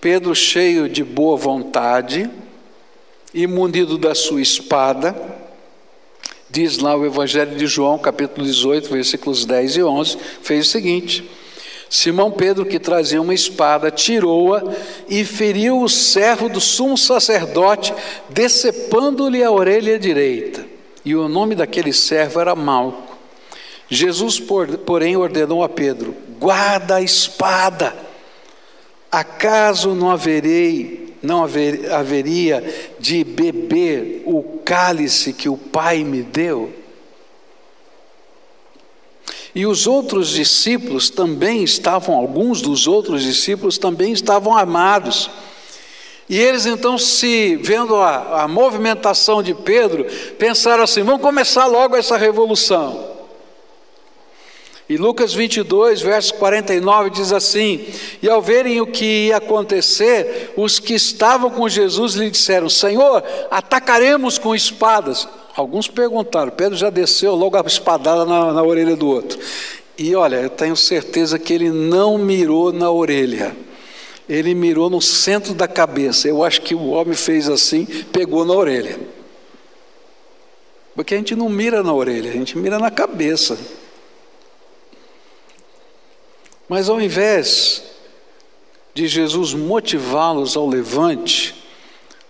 Pedro, 0.00 0.34
cheio 0.34 0.88
de 0.88 1.04
boa 1.04 1.36
vontade 1.36 2.28
e 3.32 3.46
munido 3.46 3.96
da 3.96 4.14
sua 4.14 4.42
espada, 4.42 5.14
diz 6.50 6.78
lá 6.78 6.94
o 6.96 7.06
Evangelho 7.06 7.56
de 7.56 7.66
João, 7.66 7.98
capítulo 7.98 8.44
18, 8.44 8.90
versículos 8.90 9.44
10 9.46 9.76
e 9.76 9.82
11, 9.82 10.18
fez 10.42 10.66
o 10.66 10.70
seguinte: 10.70 11.24
Simão 11.88 12.30
Pedro, 12.30 12.66
que 12.66 12.78
trazia 12.78 13.20
uma 13.20 13.34
espada, 13.34 13.90
tirou-a 13.90 14.62
e 15.08 15.24
feriu 15.24 15.80
o 15.82 15.88
servo 15.88 16.48
do 16.48 16.60
sumo 16.60 16.98
sacerdote, 16.98 17.94
decepando-lhe 18.28 19.44
a 19.44 19.50
orelha 19.50 19.98
direita. 19.98 20.66
E 21.04 21.14
o 21.14 21.28
nome 21.28 21.54
daquele 21.54 21.92
servo 21.92 22.40
era 22.40 22.54
Malco. 22.54 23.11
Jesus, 23.94 24.40
porém, 24.86 25.16
ordenou 25.16 25.62
a 25.62 25.68
Pedro: 25.68 26.16
guarda 26.38 26.96
a 26.96 27.02
espada. 27.02 27.94
Acaso 29.10 29.94
não 29.94 30.10
haverei 30.10 31.12
não 31.22 31.44
haver, 31.44 31.92
haveria 31.92 32.94
de 32.98 33.22
beber 33.22 34.22
o 34.26 34.42
cálice 34.64 35.32
que 35.32 35.48
o 35.48 35.56
Pai 35.56 36.02
me 36.02 36.22
deu? 36.22 36.72
E 39.54 39.66
os 39.66 39.86
outros 39.86 40.30
discípulos 40.30 41.10
também 41.10 41.62
estavam, 41.62 42.16
alguns 42.16 42.62
dos 42.62 42.86
outros 42.86 43.22
discípulos 43.22 43.76
também 43.76 44.12
estavam 44.12 44.56
armados. 44.56 45.30
E 46.28 46.38
eles 46.38 46.64
então, 46.64 46.96
se 46.96 47.56
vendo 47.56 47.94
a, 47.96 48.44
a 48.44 48.48
movimentação 48.48 49.42
de 49.42 49.52
Pedro, 49.52 50.06
pensaram 50.38 50.82
assim: 50.82 51.02
vamos 51.02 51.20
começar 51.20 51.66
logo 51.66 51.94
essa 51.94 52.16
revolução. 52.16 53.11
E 54.92 54.98
Lucas 54.98 55.32
22, 55.32 56.02
verso 56.02 56.34
49 56.34 57.08
diz 57.08 57.32
assim: 57.32 57.82
E 58.22 58.28
ao 58.28 58.42
verem 58.42 58.78
o 58.82 58.86
que 58.86 59.28
ia 59.28 59.38
acontecer, 59.38 60.52
os 60.54 60.78
que 60.78 60.92
estavam 60.92 61.48
com 61.48 61.66
Jesus 61.66 62.12
lhe 62.12 62.30
disseram: 62.30 62.68
Senhor, 62.68 63.24
atacaremos 63.50 64.36
com 64.36 64.54
espadas. 64.54 65.26
Alguns 65.56 65.88
perguntaram, 65.88 66.52
Pedro 66.52 66.76
já 66.76 66.90
desceu 66.90 67.34
logo 67.34 67.56
a 67.56 67.62
espadada 67.62 68.26
na, 68.26 68.52
na 68.52 68.62
orelha 68.62 68.94
do 68.94 69.08
outro. 69.08 69.38
E 69.96 70.14
olha, 70.14 70.36
eu 70.36 70.50
tenho 70.50 70.76
certeza 70.76 71.38
que 71.38 71.54
ele 71.54 71.70
não 71.70 72.18
mirou 72.18 72.70
na 72.70 72.90
orelha, 72.90 73.56
ele 74.28 74.54
mirou 74.54 74.90
no 74.90 75.00
centro 75.00 75.54
da 75.54 75.66
cabeça. 75.66 76.28
Eu 76.28 76.44
acho 76.44 76.60
que 76.60 76.74
o 76.74 76.90
homem 76.90 77.14
fez 77.14 77.48
assim, 77.48 77.86
pegou 78.12 78.44
na 78.44 78.52
orelha. 78.52 79.00
Porque 80.94 81.14
a 81.14 81.16
gente 81.16 81.34
não 81.34 81.48
mira 81.48 81.82
na 81.82 81.94
orelha, 81.94 82.30
a 82.30 82.34
gente 82.34 82.58
mira 82.58 82.78
na 82.78 82.90
cabeça. 82.90 83.56
Mas 86.72 86.88
ao 86.88 86.98
invés 86.98 87.82
de 88.94 89.06
Jesus 89.06 89.52
motivá-los 89.52 90.56
ao 90.56 90.66
levante, 90.66 91.54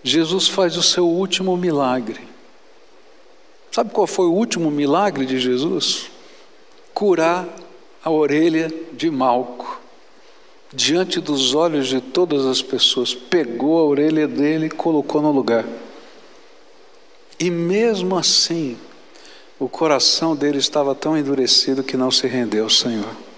Jesus 0.02 0.48
faz 0.48 0.76
o 0.76 0.82
seu 0.82 1.06
último 1.06 1.56
milagre. 1.56 2.20
Sabe 3.70 3.92
qual 3.92 4.04
foi 4.04 4.26
o 4.26 4.32
último 4.32 4.68
milagre 4.68 5.26
de 5.26 5.38
Jesus? 5.38 6.10
Curar 6.92 7.46
a 8.02 8.10
orelha 8.10 8.68
de 8.92 9.12
Malco. 9.12 9.80
Diante 10.72 11.20
dos 11.20 11.54
olhos 11.54 11.86
de 11.86 12.00
todas 12.00 12.44
as 12.44 12.60
pessoas, 12.60 13.14
pegou 13.14 13.78
a 13.78 13.84
orelha 13.84 14.26
dele 14.26 14.66
e 14.66 14.70
colocou 14.70 15.22
no 15.22 15.30
lugar. 15.30 15.64
E 17.38 17.48
mesmo 17.48 18.18
assim, 18.18 18.76
o 19.56 19.68
coração 19.68 20.34
dele 20.34 20.58
estava 20.58 20.96
tão 20.96 21.16
endurecido 21.16 21.84
que 21.84 21.96
não 21.96 22.10
se 22.10 22.26
rendeu 22.26 22.64
ao 22.64 22.70
Senhor. 22.70 23.31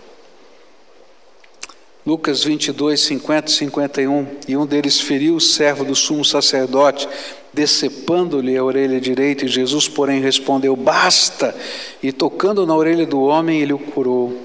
Lucas 2.07 2.45
22, 2.45 3.01
50 3.01 3.51
e 3.51 3.55
51. 3.55 4.27
E 4.47 4.57
um 4.59 4.67
deles 4.67 5.01
feriu 5.01 5.37
o 5.37 5.41
servo 5.41 5.85
do 5.85 5.95
sumo 5.95 6.23
sacerdote, 6.23 7.09
decepando-lhe 7.51 8.55
a 8.59 8.63
orelha 8.63 9.01
direita. 9.01 9.47
E 9.47 9.49
Jesus, 9.49 9.89
porém, 9.89 10.21
respondeu: 10.21 10.77
Basta! 10.77 11.57
E 12.03 12.13
tocando 12.13 12.67
na 12.67 12.77
orelha 12.77 13.07
do 13.07 13.23
homem, 13.23 13.63
ele 13.63 13.73
o 13.73 13.79
curou. 13.79 14.39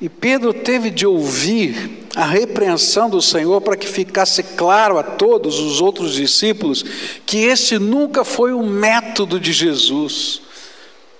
E 0.00 0.08
Pedro 0.08 0.54
teve 0.54 0.88
de 0.88 1.06
ouvir 1.06 2.06
a 2.16 2.24
repreensão 2.24 3.10
do 3.10 3.20
Senhor 3.20 3.60
para 3.60 3.76
que 3.76 3.86
ficasse 3.86 4.42
claro 4.42 4.96
a 4.96 5.02
todos 5.02 5.58
os 5.58 5.82
outros 5.82 6.14
discípulos 6.14 6.82
que 7.26 7.44
esse 7.44 7.78
nunca 7.78 8.24
foi 8.24 8.54
o 8.54 8.62
método 8.62 9.38
de 9.38 9.52
Jesus. 9.52 10.40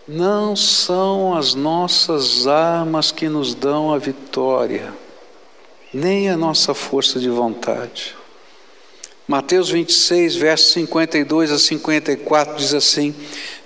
Não 0.09 0.57
são 0.57 1.37
as 1.37 1.55
nossas 1.55 2.47
armas 2.47 3.13
que 3.13 3.29
nos 3.29 3.55
dão 3.55 3.93
a 3.93 3.99
vitória 3.99 4.91
nem 5.93 6.29
a 6.29 6.37
nossa 6.37 6.73
força 6.73 7.19
de 7.19 7.29
vontade. 7.29 8.15
Mateus 9.27 9.71
26, 9.71 10.37
versos 10.37 10.73
52 10.73 11.51
a 11.53 11.59
54 11.59 12.57
diz 12.57 12.75
assim: 12.75 13.15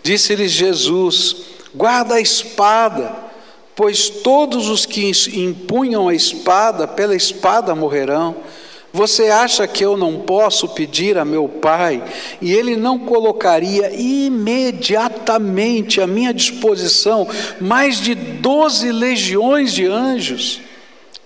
Disse-lhes 0.02 0.52
Jesus: 0.52 1.36
Guarda 1.74 2.14
a 2.16 2.20
espada, 2.20 3.16
pois 3.74 4.08
todos 4.08 4.68
os 4.68 4.86
que 4.86 5.10
empunham 5.34 6.08
a 6.08 6.14
espada, 6.14 6.86
pela 6.86 7.16
espada 7.16 7.74
morrerão. 7.74 8.36
Você 8.92 9.24
acha 9.24 9.66
que 9.66 9.84
eu 9.84 9.96
não 9.96 10.20
posso 10.20 10.68
pedir 10.68 11.18
a 11.18 11.24
meu 11.24 11.48
Pai 11.48 12.00
e 12.40 12.52
Ele 12.52 12.76
não 12.76 12.96
colocaria 12.96 13.92
imediatamente 13.92 16.00
à 16.00 16.06
minha 16.06 16.32
disposição 16.32 17.26
mais 17.60 17.96
de 17.96 18.14
doze 18.14 18.92
legiões 18.92 19.72
de 19.72 19.86
anjos? 19.86 20.60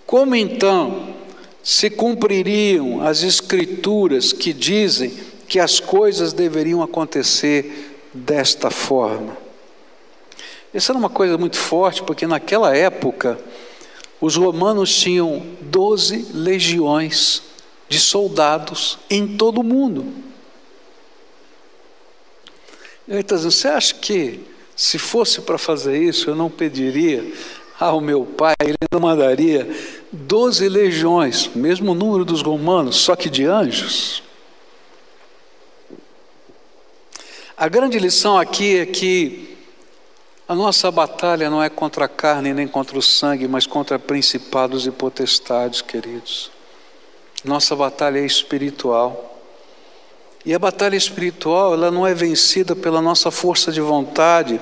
Como 0.08 0.34
então 0.34 1.14
se 1.62 1.90
cumpririam 1.90 3.06
as 3.06 3.22
escrituras 3.22 4.32
que 4.32 4.54
dizem 4.54 5.14
que 5.46 5.60
as 5.60 5.80
coisas 5.80 6.32
deveriam 6.32 6.82
acontecer 6.82 7.94
desta 8.14 8.70
forma? 8.70 9.36
Essa 10.72 10.92
era 10.92 10.98
uma 10.98 11.10
coisa 11.10 11.36
muito 11.36 11.58
forte, 11.58 12.02
porque 12.02 12.26
naquela 12.26 12.74
época 12.74 13.38
os 14.18 14.34
romanos 14.34 14.96
tinham 14.96 15.42
doze 15.60 16.26
legiões 16.32 17.42
de 17.86 18.00
soldados 18.00 18.98
em 19.10 19.36
todo 19.36 19.60
o 19.60 19.62
mundo. 19.62 20.06
Ele 23.06 23.20
está 23.20 23.36
dizendo, 23.36 23.52
você 23.52 23.68
acha 23.68 23.94
que 23.94 24.40
se 24.74 24.98
fosse 24.98 25.42
para 25.42 25.58
fazer 25.58 26.02
isso, 26.02 26.30
eu 26.30 26.34
não 26.34 26.48
pediria 26.48 27.30
ao 27.78 28.00
meu 28.00 28.24
pai, 28.24 28.56
ele 28.64 28.76
não 28.90 29.00
mandaria 29.00 29.68
doze 30.12 30.68
legiões, 30.68 31.48
mesmo 31.54 31.94
número 31.94 32.24
dos 32.24 32.42
romanos, 32.42 32.96
só 32.96 33.14
que 33.14 33.28
de 33.28 33.44
anjos. 33.44 34.22
A 37.56 37.68
grande 37.68 37.98
lição 37.98 38.38
aqui 38.38 38.78
é 38.78 38.86
que 38.86 39.56
a 40.48 40.54
nossa 40.54 40.90
batalha 40.90 41.50
não 41.50 41.62
é 41.62 41.68
contra 41.68 42.06
a 42.06 42.08
carne 42.08 42.54
nem 42.54 42.66
contra 42.66 42.98
o 42.98 43.02
sangue, 43.02 43.46
mas 43.46 43.66
contra 43.66 43.98
principados 43.98 44.86
e 44.86 44.90
potestades, 44.90 45.82
queridos. 45.82 46.50
Nossa 47.44 47.76
batalha 47.76 48.18
é 48.18 48.24
espiritual. 48.24 49.38
E 50.44 50.54
a 50.54 50.58
batalha 50.58 50.96
espiritual, 50.96 51.74
ela 51.74 51.90
não 51.90 52.06
é 52.06 52.14
vencida 52.14 52.74
pela 52.74 53.02
nossa 53.02 53.30
força 53.30 53.70
de 53.70 53.80
vontade, 53.80 54.60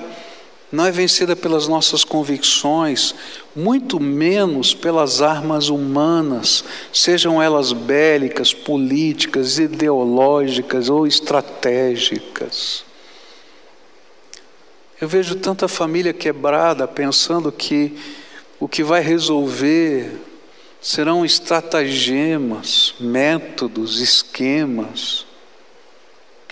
não 0.71 0.85
é 0.85 0.91
vencida 0.91 1.35
pelas 1.35 1.67
nossas 1.67 2.03
convicções, 2.03 3.15
muito 3.55 3.99
menos 3.99 4.73
pelas 4.73 5.21
armas 5.21 5.69
humanas, 5.69 6.63
sejam 6.91 7.41
elas 7.41 7.71
bélicas, 7.71 8.53
políticas, 8.53 9.59
ideológicas 9.59 10.89
ou 10.89 11.07
estratégicas. 11.07 12.83
Eu 14.99 15.07
vejo 15.07 15.35
tanta 15.35 15.67
família 15.67 16.11
quebrada 16.11 16.87
pensando 16.87 17.51
que 17.51 17.95
o 18.59 18.67
que 18.67 18.83
vai 18.83 18.99
resolver 19.01 20.11
serão 20.81 21.23
estratagemas, 21.23 22.95
métodos, 22.99 23.99
esquemas. 23.99 25.26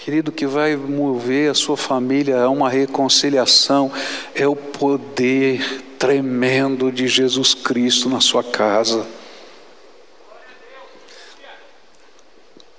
Querido, 0.06 0.32
que 0.32 0.46
vai 0.46 0.76
mover 0.76 1.50
a 1.50 1.56
sua 1.56 1.76
família 1.76 2.40
a 2.40 2.48
uma 2.48 2.70
reconciliação 2.70 3.92
é 4.36 4.48
o 4.48 4.56
poder 4.56 5.84
tremendo 5.98 6.92
de 6.92 7.08
Jesus 7.08 7.56
Cristo 7.56 8.08
na 8.08 8.22
sua 8.22 8.44
casa. 8.44 9.04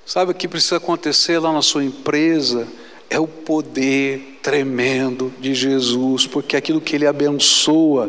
Sabe 0.07 0.31
o 0.31 0.35
que 0.37 0.47
precisa 0.47 0.77
acontecer 0.77 1.41
lá 1.41 1.53
na 1.53 1.63
sua 1.63 1.83
empresa? 1.83 2.69
É 3.11 3.19
o 3.19 3.27
poder 3.27 4.39
tremendo 4.41 5.33
de 5.41 5.53
Jesus, 5.53 6.29
porque 6.29 6.57
aquilo 6.57 6.81
que 6.81 6.95
ele 6.95 7.09
abençoa, 7.09 8.09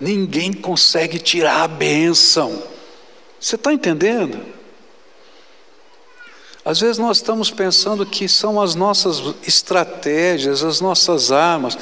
ninguém 0.00 0.52
consegue 0.52 1.18
tirar 1.18 1.64
a 1.64 1.66
bênção. 1.66 2.62
Você 3.40 3.56
está 3.56 3.72
entendendo? 3.72 4.61
Às 6.64 6.80
vezes 6.80 6.96
nós 6.96 7.16
estamos 7.16 7.50
pensando 7.50 8.06
que 8.06 8.28
são 8.28 8.60
as 8.60 8.76
nossas 8.76 9.20
estratégias, 9.44 10.62
as 10.62 10.80
nossas 10.80 11.32
armas, 11.32 11.76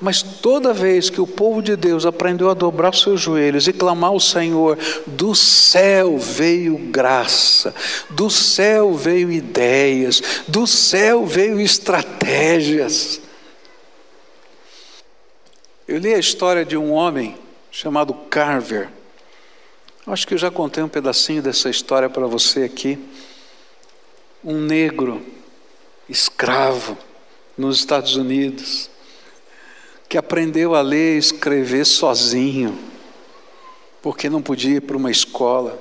mas 0.00 0.22
toda 0.22 0.72
vez 0.72 1.10
que 1.10 1.20
o 1.20 1.26
povo 1.26 1.60
de 1.60 1.76
Deus 1.76 2.06
aprendeu 2.06 2.48
a 2.48 2.54
dobrar 2.54 2.90
os 2.90 3.02
seus 3.02 3.20
joelhos 3.20 3.68
e 3.68 3.74
clamar 3.74 4.08
ao 4.08 4.18
Senhor, 4.18 4.78
do 5.06 5.34
céu 5.34 6.16
veio 6.16 6.78
graça, 6.78 7.74
do 8.08 8.30
céu 8.30 8.94
veio 8.94 9.30
ideias, 9.30 10.22
do 10.48 10.66
céu 10.66 11.26
veio 11.26 11.60
estratégias. 11.60 13.20
Eu 15.86 15.98
li 15.98 16.14
a 16.14 16.18
história 16.18 16.64
de 16.64 16.76
um 16.76 16.90
homem 16.90 17.36
chamado 17.70 18.14
Carver. 18.14 18.88
Acho 20.06 20.26
que 20.26 20.32
eu 20.32 20.38
já 20.38 20.50
contei 20.50 20.82
um 20.82 20.88
pedacinho 20.88 21.42
dessa 21.42 21.68
história 21.68 22.08
para 22.08 22.26
você 22.26 22.62
aqui 22.62 22.98
um 24.44 24.60
negro 24.60 25.22
escravo 26.08 26.96
nos 27.56 27.78
Estados 27.78 28.16
Unidos, 28.16 28.90
que 30.08 30.18
aprendeu 30.18 30.74
a 30.74 30.80
ler 30.80 31.14
e 31.14 31.18
escrever 31.18 31.84
sozinho, 31.84 32.78
porque 34.00 34.28
não 34.28 34.42
podia 34.42 34.76
ir 34.76 34.80
para 34.80 34.96
uma 34.96 35.10
escola, 35.10 35.80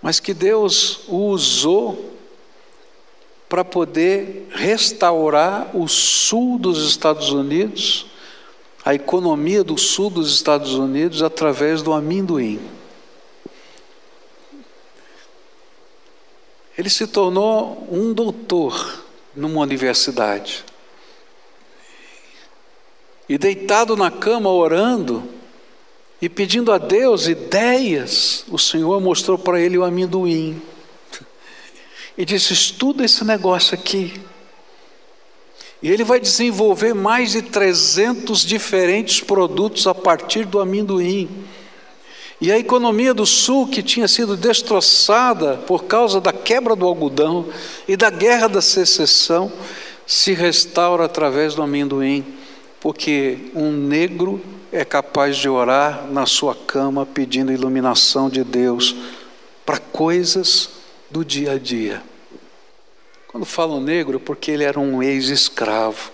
mas 0.00 0.20
que 0.20 0.32
Deus 0.34 1.00
o 1.08 1.28
usou 1.28 2.12
para 3.48 3.64
poder 3.64 4.48
restaurar 4.50 5.76
o 5.76 5.86
sul 5.86 6.58
dos 6.58 6.88
Estados 6.88 7.30
Unidos, 7.30 8.06
a 8.84 8.94
economia 8.94 9.62
do 9.62 9.76
sul 9.76 10.08
dos 10.08 10.32
Estados 10.32 10.74
Unidos 10.74 11.22
através 11.22 11.82
do 11.82 11.92
amendoim. 11.92 12.58
Ele 16.76 16.88
se 16.88 17.06
tornou 17.06 17.86
um 17.90 18.12
doutor 18.12 19.04
numa 19.34 19.60
universidade. 19.60 20.64
E 23.28 23.38
deitado 23.38 23.96
na 23.96 24.10
cama 24.10 24.50
orando 24.50 25.22
e 26.20 26.28
pedindo 26.28 26.72
a 26.72 26.78
Deus 26.78 27.26
ideias, 27.26 28.44
o 28.48 28.58
Senhor 28.58 29.00
mostrou 29.00 29.36
para 29.36 29.60
ele 29.60 29.78
o 29.78 29.84
amendoim. 29.84 30.60
E 32.16 32.26
disse: 32.26 32.52
estuda 32.52 33.02
esse 33.02 33.24
negócio 33.24 33.74
aqui. 33.74 34.20
E 35.82 35.90
ele 35.90 36.04
vai 36.04 36.20
desenvolver 36.20 36.94
mais 36.94 37.32
de 37.32 37.40
300 37.40 38.44
diferentes 38.44 39.20
produtos 39.20 39.86
a 39.86 39.94
partir 39.94 40.44
do 40.44 40.60
amendoim. 40.60 41.28
E 42.42 42.50
a 42.50 42.58
economia 42.58 43.14
do 43.14 43.24
Sul, 43.24 43.68
que 43.68 43.84
tinha 43.84 44.08
sido 44.08 44.36
destroçada 44.36 45.58
por 45.58 45.84
causa 45.84 46.20
da 46.20 46.32
quebra 46.32 46.74
do 46.74 46.84
algodão 46.84 47.46
e 47.86 47.96
da 47.96 48.10
guerra 48.10 48.48
da 48.48 48.60
secessão, 48.60 49.52
se 50.04 50.32
restaura 50.32 51.04
através 51.04 51.54
do 51.54 51.62
amendoim, 51.62 52.24
porque 52.80 53.38
um 53.54 53.70
negro 53.70 54.42
é 54.72 54.84
capaz 54.84 55.36
de 55.36 55.48
orar 55.48 56.08
na 56.10 56.26
sua 56.26 56.52
cama 56.52 57.06
pedindo 57.06 57.52
iluminação 57.52 58.28
de 58.28 58.42
Deus 58.42 58.96
para 59.64 59.78
coisas 59.78 60.68
do 61.08 61.24
dia 61.24 61.52
a 61.52 61.58
dia. 61.58 62.02
Quando 63.28 63.46
falo 63.46 63.78
negro, 63.80 64.16
é 64.16 64.20
porque 64.20 64.50
ele 64.50 64.64
era 64.64 64.80
um 64.80 65.00
ex-escravo, 65.00 66.10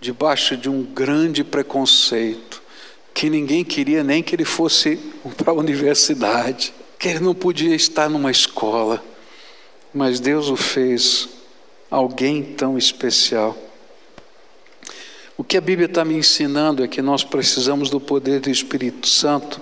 debaixo 0.00 0.56
de 0.56 0.70
um 0.70 0.82
grande 0.82 1.44
preconceito 1.44 2.47
que 3.18 3.28
ninguém 3.28 3.64
queria 3.64 4.04
nem 4.04 4.22
que 4.22 4.36
ele 4.36 4.44
fosse 4.44 4.96
para 5.36 5.50
a 5.50 5.52
universidade, 5.52 6.72
que 6.96 7.08
ele 7.08 7.18
não 7.18 7.34
podia 7.34 7.74
estar 7.74 8.08
numa 8.08 8.30
escola, 8.30 9.02
mas 9.92 10.20
Deus 10.20 10.48
o 10.48 10.54
fez 10.54 11.28
alguém 11.90 12.44
tão 12.44 12.78
especial. 12.78 13.58
O 15.36 15.42
que 15.42 15.56
a 15.56 15.60
Bíblia 15.60 15.86
está 15.86 16.04
me 16.04 16.14
ensinando 16.14 16.84
é 16.84 16.86
que 16.86 17.02
nós 17.02 17.24
precisamos 17.24 17.90
do 17.90 17.98
poder 17.98 18.38
do 18.38 18.50
Espírito 18.50 19.08
Santo 19.08 19.60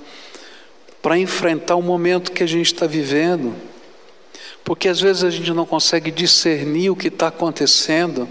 para 1.00 1.16
enfrentar 1.16 1.76
o 1.76 1.82
momento 1.82 2.32
que 2.32 2.42
a 2.42 2.46
gente 2.46 2.66
está 2.66 2.86
vivendo, 2.86 3.54
porque 4.66 4.86
às 4.86 5.00
vezes 5.00 5.24
a 5.24 5.30
gente 5.30 5.50
não 5.54 5.64
consegue 5.64 6.10
discernir 6.10 6.90
o 6.90 6.96
que 6.96 7.08
está 7.08 7.28
acontecendo. 7.28 8.28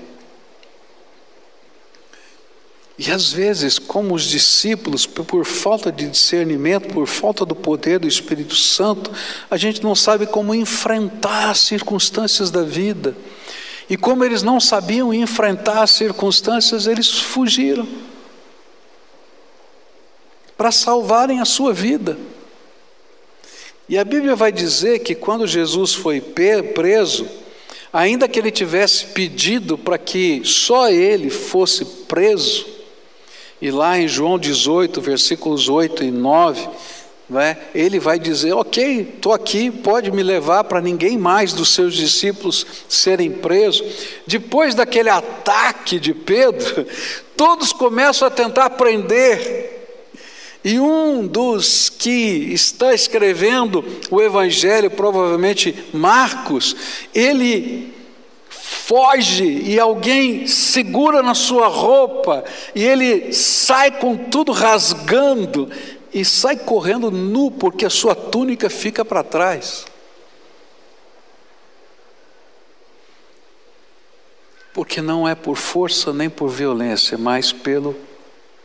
E 2.97 3.11
às 3.11 3.33
vezes, 3.33 3.77
como 3.77 4.15
os 4.15 4.23
discípulos, 4.23 5.05
por 5.05 5.45
falta 5.45 5.91
de 5.91 6.07
discernimento, 6.07 6.93
por 6.93 7.05
falta 7.05 7.45
do 7.45 7.53
poder 7.53 7.99
do 7.99 8.07
Espírito 8.07 8.55
Santo, 8.55 9.11
a 9.51 9.57
gente 9.57 9.83
não 9.83 9.93
sabe 9.93 10.25
como 10.25 10.55
enfrentar 10.55 11.49
as 11.49 11.59
circunstâncias 11.59 12.49
da 12.49 12.63
vida. 12.63 13.15
E 13.89 13.97
como 13.97 14.23
eles 14.23 14.41
não 14.41 14.61
sabiam 14.61 15.13
enfrentar 15.13 15.83
as 15.83 15.91
circunstâncias, 15.91 16.87
eles 16.87 17.11
fugiram 17.11 17.85
para 20.57 20.71
salvarem 20.71 21.41
a 21.41 21.45
sua 21.45 21.73
vida. 21.73 22.17
E 23.89 23.97
a 23.97 24.05
Bíblia 24.05 24.37
vai 24.37 24.53
dizer 24.53 24.99
que 24.99 25.13
quando 25.13 25.45
Jesus 25.45 25.93
foi 25.93 26.21
preso, 26.21 27.27
ainda 27.91 28.27
que 28.27 28.39
ele 28.39 28.49
tivesse 28.49 29.07
pedido 29.07 29.77
para 29.77 29.97
que 29.97 30.41
só 30.45 30.89
ele 30.89 31.29
fosse 31.29 31.83
preso, 32.07 32.74
e 33.65 33.71
lá 33.71 33.97
em 33.97 34.07
João 34.07 34.37
18, 34.37 35.01
versículos 35.01 35.67
8 35.67 36.03
e 36.03 36.11
9, 36.11 36.69
né, 37.27 37.57
ele 37.73 37.97
vai 37.99 38.19
dizer: 38.19 38.53
Ok, 38.53 39.13
estou 39.15 39.33
aqui, 39.33 39.71
pode 39.71 40.11
me 40.11 40.21
levar 40.21 40.65
para 40.65 40.79
ninguém 40.79 41.17
mais 41.17 41.51
dos 41.51 41.69
seus 41.69 41.95
discípulos 41.95 42.63
serem 42.87 43.31
presos. 43.31 43.83
Depois 44.27 44.75
daquele 44.75 45.09
ataque 45.09 45.99
de 45.99 46.13
Pedro, 46.13 46.85
todos 47.35 47.73
começam 47.73 48.27
a 48.27 48.31
tentar 48.31 48.69
prender. 48.69 49.71
E 50.63 50.79
um 50.79 51.25
dos 51.25 51.89
que 51.89 52.53
está 52.53 52.93
escrevendo 52.93 53.83
o 54.11 54.21
Evangelho, 54.21 54.91
provavelmente 54.91 55.73
Marcos, 55.91 56.75
ele 57.15 57.91
foge 58.67 59.45
e 59.45 59.79
alguém 59.79 60.47
segura 60.47 61.21
na 61.21 61.35
sua 61.35 61.67
roupa 61.67 62.43
e 62.73 62.83
ele 62.83 63.31
sai 63.31 63.91
com 63.99 64.17
tudo 64.17 64.51
rasgando 64.51 65.69
e 66.11 66.25
sai 66.25 66.57
correndo 66.57 67.11
nu 67.11 67.51
porque 67.51 67.85
a 67.85 67.91
sua 67.91 68.15
túnica 68.15 68.67
fica 68.67 69.05
para 69.05 69.23
trás. 69.23 69.85
Porque 74.73 74.99
não 74.99 75.27
é 75.27 75.35
por 75.35 75.57
força 75.57 76.11
nem 76.11 76.29
por 76.29 76.49
violência, 76.49 77.19
mas 77.19 77.51
pelo 77.53 77.95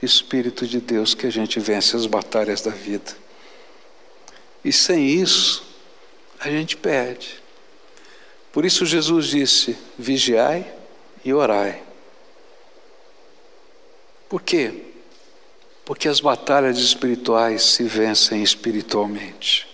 Espírito 0.03 0.67
de 0.67 0.81
Deus 0.81 1.15
que 1.15 1.27
a 1.27 1.31
gente 1.31 1.61
vence 1.61 1.95
as 1.95 2.07
batalhas 2.07 2.63
da 2.63 2.71
vida. 2.71 3.13
E 4.65 4.73
sem 4.73 5.07
isso, 5.09 5.63
a 6.39 6.49
gente 6.49 6.75
perde. 6.77 7.39
Por 8.53 8.65
isso 8.65 8.85
Jesus 8.85 9.27
disse: 9.27 9.79
vigiai 9.99 10.67
e 11.25 11.33
orai. 11.33 11.83
Por 14.29 14.43
quê? 14.43 14.85
Porque 15.85 16.09
as 16.09 16.21
batalhas 16.21 16.79
espirituais 16.79 17.63
se 17.63 17.85
vencem 17.85 18.43
espiritualmente. 18.43 19.69